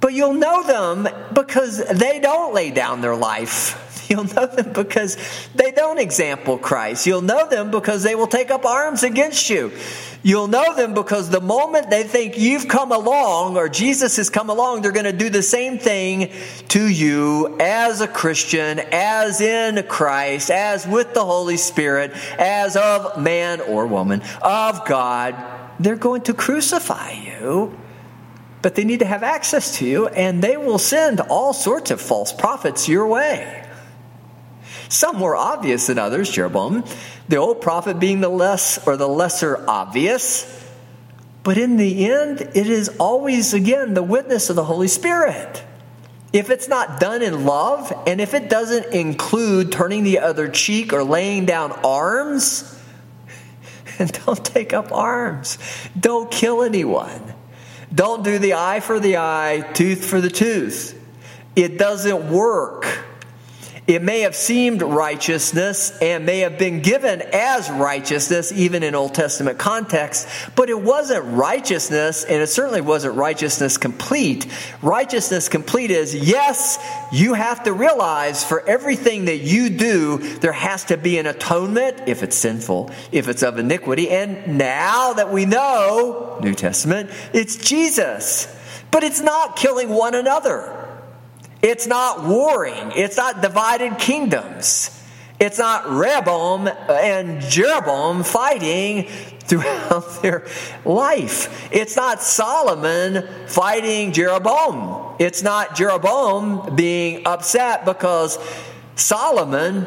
[0.00, 3.80] But you'll know them because they don't lay down their life.
[4.08, 5.16] You'll know them because
[5.54, 7.06] they don't example Christ.
[7.06, 9.72] You'll know them because they will take up arms against you.
[10.22, 14.48] You'll know them because the moment they think you've come along or Jesus has come
[14.48, 16.32] along, they're going to do the same thing
[16.68, 23.20] to you as a Christian, as in Christ, as with the Holy Spirit, as of
[23.20, 25.34] man or woman, of God.
[25.78, 27.78] They're going to crucify you
[28.64, 32.00] but they need to have access to you, and they will send all sorts of
[32.00, 33.63] false prophets your way.
[34.94, 36.84] Some more obvious than others, Jeroboam,
[37.28, 40.46] the old prophet being the less or the lesser obvious.
[41.42, 45.64] But in the end, it is always, again, the witness of the Holy Spirit.
[46.32, 50.92] If it's not done in love, and if it doesn't include turning the other cheek
[50.92, 52.80] or laying down arms,
[53.98, 55.58] and don't take up arms,
[55.98, 57.34] don't kill anyone.
[57.92, 60.96] Don't do the eye for the eye, tooth for the tooth.
[61.56, 63.03] It doesn't work.
[63.86, 69.14] It may have seemed righteousness and may have been given as righteousness, even in Old
[69.14, 70.26] Testament context,
[70.56, 74.46] but it wasn't righteousness, and it certainly wasn't righteousness complete.
[74.80, 76.78] Righteousness complete is yes,
[77.12, 82.04] you have to realize for everything that you do, there has to be an atonement
[82.06, 84.08] if it's sinful, if it's of iniquity.
[84.08, 88.48] And now that we know, New Testament, it's Jesus.
[88.90, 90.83] But it's not killing one another.
[91.64, 92.92] It's not warring.
[92.94, 94.90] It's not divided kingdoms.
[95.40, 99.04] It's not Rehoboam and Jeroboam fighting
[99.40, 100.46] throughout their
[100.84, 101.72] life.
[101.72, 105.16] It's not Solomon fighting Jeroboam.
[105.18, 108.38] It's not Jeroboam being upset because
[108.94, 109.86] Solomon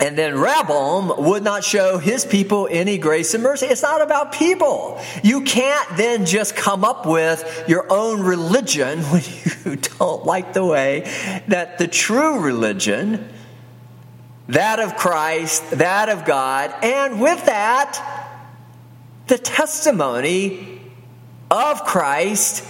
[0.00, 3.66] and then Rehoboam would not show his people any grace and mercy.
[3.66, 4.98] It's not about people.
[5.22, 9.22] You can't then just come up with your own religion when
[9.64, 11.00] you don't like the way
[11.48, 13.28] that the true religion,
[14.48, 18.40] that of Christ, that of God, and with that,
[19.26, 20.80] the testimony
[21.50, 22.64] of Christ,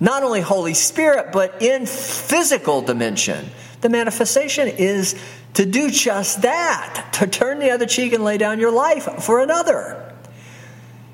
[0.00, 3.50] not only Holy Spirit, but in physical dimension.
[3.84, 5.14] The manifestation is
[5.52, 9.40] to do just that, to turn the other cheek and lay down your life for
[9.40, 10.10] another.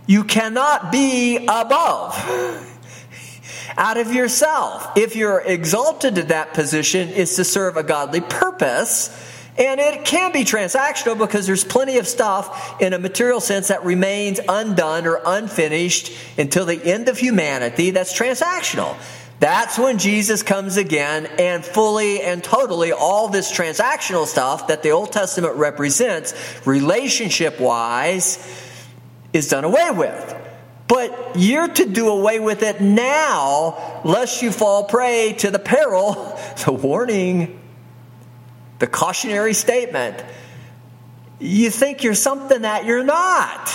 [0.06, 2.14] You cannot be above
[3.76, 4.96] out of yourself.
[4.96, 9.08] If you're exalted to that position, it's to serve a godly purpose.
[9.58, 13.84] And it can be transactional because there's plenty of stuff in a material sense that
[13.84, 18.96] remains undone or unfinished until the end of humanity that's transactional.
[19.40, 24.90] That's when Jesus comes again and fully and totally all this transactional stuff that the
[24.90, 26.34] Old Testament represents,
[26.66, 28.38] relationship wise,
[29.32, 30.36] is done away with.
[30.88, 36.38] But you're to do away with it now, lest you fall prey to the peril,
[36.64, 37.58] the warning,
[38.78, 40.22] the cautionary statement.
[41.38, 43.72] You think you're something that you're not.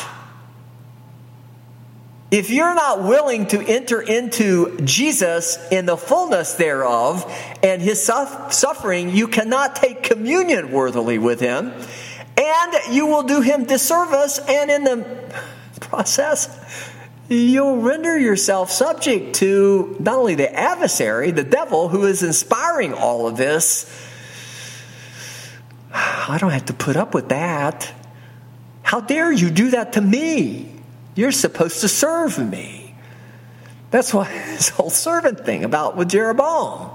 [2.32, 9.12] If you're not willing to enter into Jesus in the fullness thereof and his suffering,
[9.12, 11.72] you cannot take communion worthily with him,
[12.38, 15.34] and you will do him disservice, and in the
[15.80, 16.50] process,
[17.30, 23.28] you'll render yourself subject to not only the adversary, the devil, who is inspiring all
[23.28, 23.86] of this.
[25.94, 27.94] I don't have to put up with that.
[28.82, 30.75] How dare you do that to me?
[31.16, 32.94] You're supposed to serve me.
[33.92, 36.92] That's why this whole servant thing about with Jeroboam.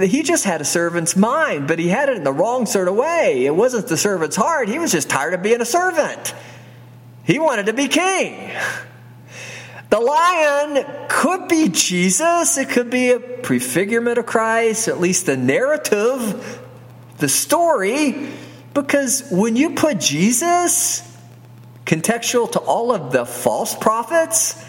[0.00, 2.94] He just had a servant's mind, but he had it in the wrong sort of
[2.94, 3.44] way.
[3.44, 4.68] It wasn't the servant's heart.
[4.68, 6.34] He was just tired of being a servant.
[7.24, 8.52] He wanted to be king.
[9.88, 12.58] The lion could be Jesus.
[12.58, 16.60] It could be a prefigurement of Christ, at least the narrative,
[17.18, 18.30] the story.
[18.74, 21.02] Because when you put Jesus
[21.86, 24.62] contextual to all of the false prophets,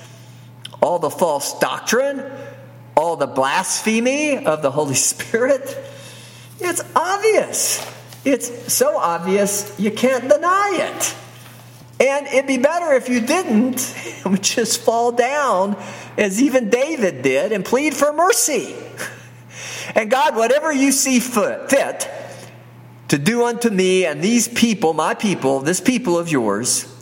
[0.81, 2.23] all the false doctrine,
[2.95, 5.77] all the blasphemy of the Holy Spirit.
[6.59, 7.85] It's obvious.
[8.23, 11.15] It's so obvious you can't deny it.
[11.99, 13.95] And it'd be better if you didn't,
[14.41, 15.75] just fall down
[16.17, 18.75] as even David did and plead for mercy.
[19.95, 22.11] And God, whatever you see fit,
[23.07, 26.93] to do unto me and these people, my people, this people of yours,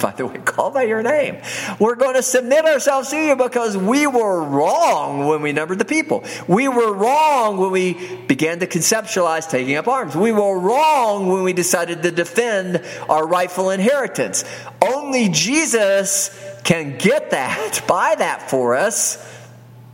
[0.00, 1.38] by the way, call by your name.
[1.78, 5.84] We're going to submit ourselves to you because we were wrong when we numbered the
[5.84, 6.24] people.
[6.46, 10.14] We were wrong when we began to conceptualize taking up arms.
[10.14, 14.44] We were wrong when we decided to defend our rightful inheritance.
[14.82, 16.30] Only Jesus
[16.64, 19.24] can get that, buy that for us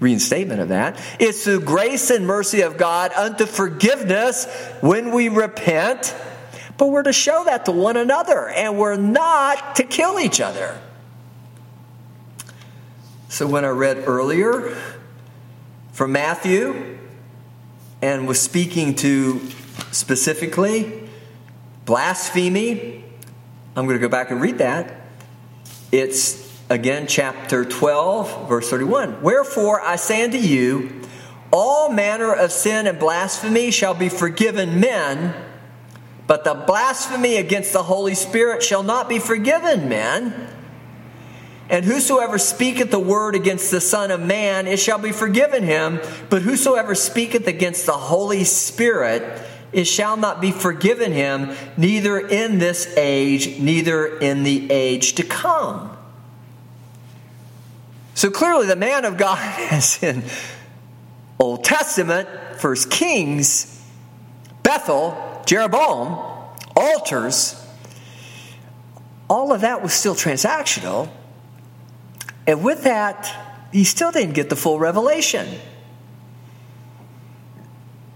[0.00, 1.00] reinstatement of that.
[1.18, 4.44] It's the grace and mercy of God unto forgiveness
[4.80, 6.14] when we repent.
[6.76, 10.80] But we're to show that to one another, and we're not to kill each other.
[13.28, 14.76] So when I read earlier
[15.92, 16.98] from Matthew
[18.02, 19.40] and was speaking to
[19.92, 21.08] specifically
[21.84, 23.04] blasphemy,
[23.76, 25.00] I'm going to go back and read that.
[25.92, 29.20] It's Again, chapter 12, verse 31.
[29.20, 31.02] Wherefore I say unto you,
[31.52, 35.34] all manner of sin and blasphemy shall be forgiven men,
[36.26, 40.48] but the blasphemy against the Holy Spirit shall not be forgiven men.
[41.68, 46.00] And whosoever speaketh the word against the Son of Man, it shall be forgiven him.
[46.30, 52.58] But whosoever speaketh against the Holy Spirit, it shall not be forgiven him, neither in
[52.58, 55.90] this age, neither in the age to come.
[58.14, 60.22] So clearly, the man of God, is in
[61.38, 63.82] Old Testament, First Kings,
[64.62, 66.18] Bethel, Jeroboam,
[66.76, 67.60] altars,
[69.28, 71.08] all of that was still transactional.
[72.46, 75.48] And with that, he still didn't get the full revelation.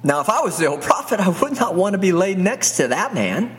[0.02, 2.76] Now, if I was the old prophet, I would not want to be laid next
[2.76, 3.56] to that man.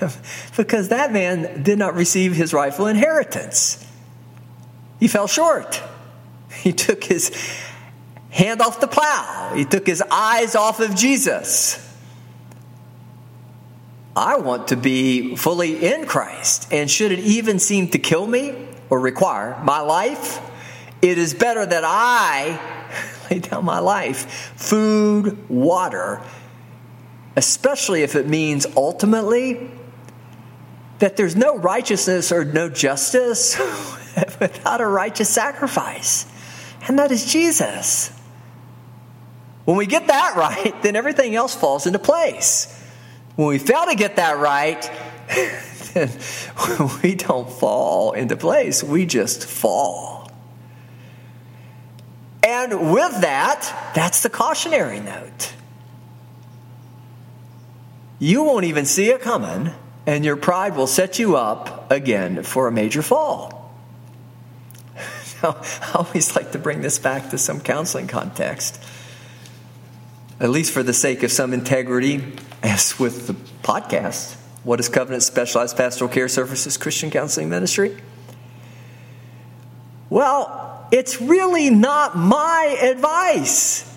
[0.56, 3.84] because that man did not receive his rightful inheritance.
[5.00, 5.82] He fell short.
[6.62, 7.30] He took his
[8.30, 11.80] hand off the plow, he took his eyes off of Jesus.
[14.16, 18.54] I want to be fully in Christ, and should it even seem to kill me
[18.88, 20.40] or require my life,
[21.02, 22.60] it is better that I
[23.30, 24.52] lay down my life.
[24.56, 26.22] Food, water,
[27.34, 29.68] especially if it means ultimately
[31.00, 33.58] that there's no righteousness or no justice
[34.40, 36.26] without a righteous sacrifice,
[36.86, 38.10] and that is Jesus.
[39.64, 42.82] When we get that right, then everything else falls into place.
[43.36, 44.90] When we fail to get that right,
[45.94, 46.10] then
[47.02, 50.30] we don't fall into place, we just fall.
[52.44, 55.54] And with that, that's the cautionary note.
[58.18, 59.72] You won't even see it coming,
[60.06, 63.60] and your pride will set you up again for a major fall.
[65.42, 68.82] Now, I always like to bring this back to some counseling context,
[70.40, 72.22] at least for the sake of some integrity,
[72.64, 74.36] as with the podcast.
[74.64, 77.94] What is Covenant Specialized Pastoral Care Services Christian Counseling Ministry?
[80.08, 83.90] Well, it's really not my advice.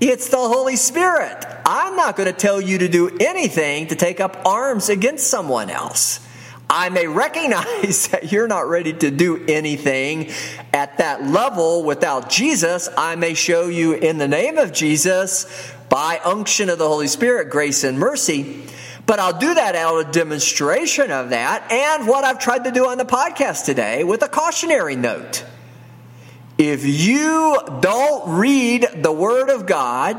[0.00, 1.44] It's the Holy Spirit.
[1.66, 5.68] I'm not going to tell you to do anything to take up arms against someone
[5.68, 6.20] else.
[6.68, 10.30] I may recognize that you're not ready to do anything
[10.72, 12.88] at that level without Jesus.
[12.96, 17.50] I may show you in the name of Jesus, by unction of the Holy Spirit,
[17.50, 18.62] grace and mercy.
[19.06, 22.86] But I'll do that out of demonstration of that and what I've tried to do
[22.88, 25.44] on the podcast today with a cautionary note.
[26.56, 30.16] If you don't read the Word of God,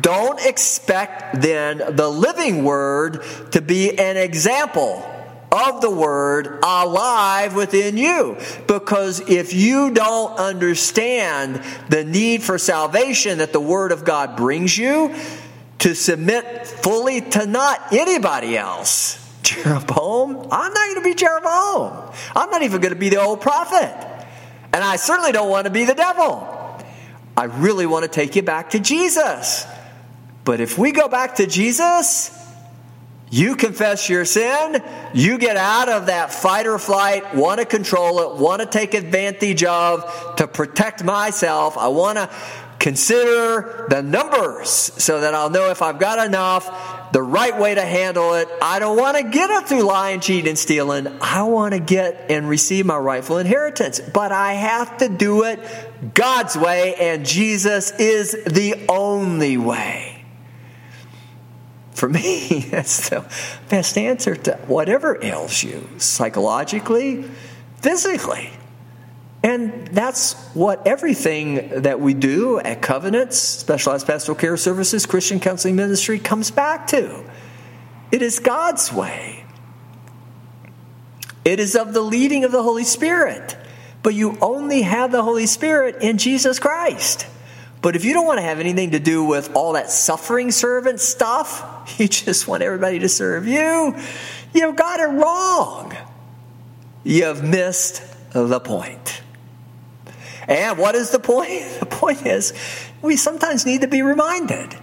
[0.00, 3.22] don't expect then the living Word
[3.52, 5.04] to be an example
[5.50, 8.36] of the Word alive within you.
[8.66, 14.76] Because if you don't understand the need for salvation that the Word of God brings
[14.76, 15.14] you,
[15.78, 19.24] to submit fully to not anybody else.
[19.42, 22.12] Jeroboam, I'm not going to be Jeroboam.
[22.34, 23.94] I'm not even going to be the old prophet.
[24.72, 26.54] And I certainly don't want to be the devil.
[27.36, 29.66] I really want to take you back to Jesus.
[30.44, 32.36] But if we go back to Jesus,
[33.30, 34.82] you confess your sin,
[35.14, 38.94] you get out of that fight or flight, want to control it, want to take
[38.94, 41.76] advantage of to protect myself.
[41.76, 42.30] I want to
[42.78, 47.82] consider the numbers so that I'll know if I've got enough, the right way to
[47.82, 48.48] handle it.
[48.62, 51.06] I don't want to get it through lying, cheating, and stealing.
[51.20, 54.00] I want to get and receive my rightful inheritance.
[54.00, 55.60] But I have to do it
[56.14, 60.17] God's way, and Jesus is the only way.
[61.98, 63.24] For me, that's the
[63.68, 67.24] best answer to whatever ails you psychologically,
[67.78, 68.50] physically.
[69.42, 75.74] And that's what everything that we do at Covenants, Specialized Pastoral Care Services, Christian Counseling
[75.74, 77.24] Ministry comes back to.
[78.12, 79.44] It is God's way.
[81.44, 83.56] It is of the leading of the Holy Spirit.
[84.04, 87.26] But you only have the Holy Spirit in Jesus Christ.
[87.80, 91.00] But if you don't want to have anything to do with all that suffering servant
[91.00, 93.96] stuff, you just want everybody to serve you,
[94.52, 95.96] you've got it wrong.
[97.04, 98.02] You have missed
[98.32, 99.22] the point.
[100.48, 101.62] And what is the point?
[101.78, 102.52] The point is,
[103.02, 104.76] we sometimes need to be reminded.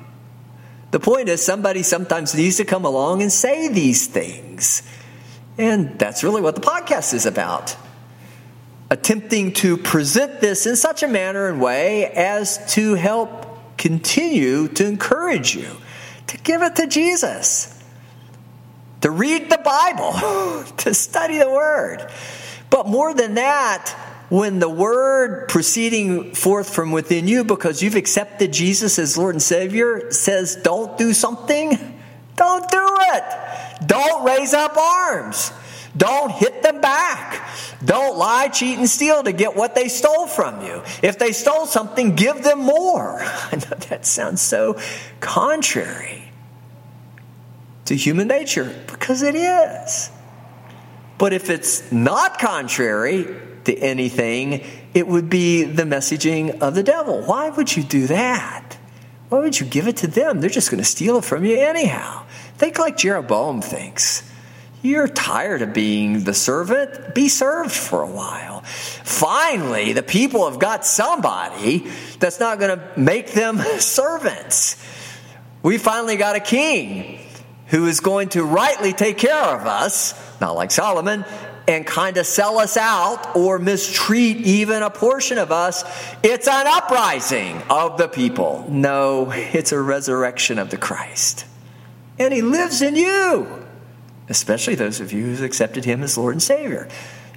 [0.91, 4.83] The point is, somebody sometimes needs to come along and say these things.
[5.57, 7.75] And that's really what the podcast is about.
[8.89, 14.85] Attempting to present this in such a manner and way as to help continue to
[14.85, 15.69] encourage you
[16.27, 17.81] to give it to Jesus,
[19.01, 22.09] to read the Bible, to study the Word.
[22.69, 23.95] But more than that,
[24.29, 29.41] when the word proceeding forth from within you because you've accepted Jesus as Lord and
[29.41, 31.77] Savior says, don't do something,
[32.35, 33.23] don't do it.
[33.85, 35.51] Don't raise up arms.
[35.95, 37.47] Don't hit them back.
[37.85, 40.81] Don't lie, cheat, and steal to get what they stole from you.
[41.03, 43.19] If they stole something, give them more.
[43.21, 44.79] I know that sounds so
[45.19, 46.31] contrary
[47.85, 50.09] to human nature because it is.
[51.17, 53.27] But if it's not contrary
[53.65, 54.63] to anything,
[54.93, 57.21] it would be the messaging of the devil.
[57.21, 58.77] Why would you do that?
[59.29, 60.41] Why would you give it to them?
[60.41, 62.25] They're just going to steal it from you anyhow.
[62.57, 64.29] Think like Jeroboam thinks.
[64.85, 67.15] You're tired of being the servant.
[67.15, 68.61] Be served for a while.
[68.61, 71.87] Finally, the people have got somebody
[72.19, 74.77] that's not going to make them servants.
[75.63, 77.19] We finally got a king
[77.69, 81.25] who is going to rightly take care of us, not like Solomon,
[81.67, 85.83] and kind of sell us out or mistreat even a portion of us.
[86.21, 88.67] It's an uprising of the people.
[88.69, 91.45] No, it's a resurrection of the Christ.
[92.19, 93.64] And he lives in you,
[94.29, 96.87] especially those of you who've accepted him as Lord and Savior.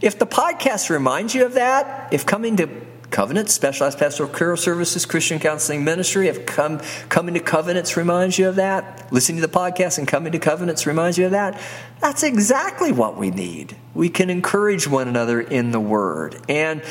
[0.01, 2.69] If the podcast reminds you of that, if coming to
[3.11, 6.29] Covenants, Specialized Pastoral Care Services, Christian Counseling Ministry.
[6.29, 9.11] if come coming to Covenants reminds you of that.
[9.13, 11.61] Listening to the podcast and coming to Covenants reminds you of that.
[12.01, 13.77] That's exactly what we need.
[13.95, 16.41] We can encourage one another in the Word.
[16.49, 16.83] And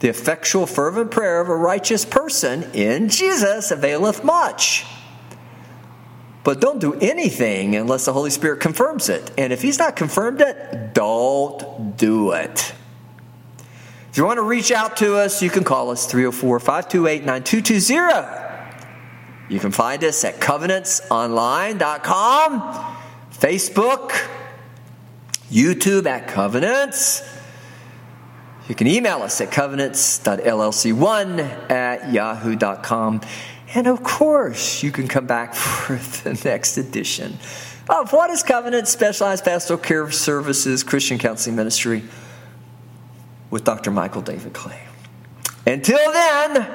[0.00, 4.84] the effectual, fervent prayer of a righteous person in Jesus availeth much.
[6.46, 9.32] But don't do anything unless the Holy Spirit confirms it.
[9.36, 12.72] And if He's not confirmed it, don't do it.
[14.10, 19.52] If you want to reach out to us, you can call us 304 528 9220.
[19.52, 22.96] You can find us at covenantsonline.com,
[23.32, 24.12] Facebook,
[25.50, 27.28] YouTube at Covenants.
[28.68, 33.20] You can email us at covenants.llc1 at yahoo.com.
[33.76, 37.36] And of course, you can come back for the next edition
[37.90, 42.02] of What is Covenant Specialized Pastoral Care Services Christian Counseling Ministry
[43.50, 43.90] with Dr.
[43.90, 44.80] Michael David Clay.
[45.66, 46.66] Until then,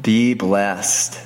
[0.00, 1.18] be blessed.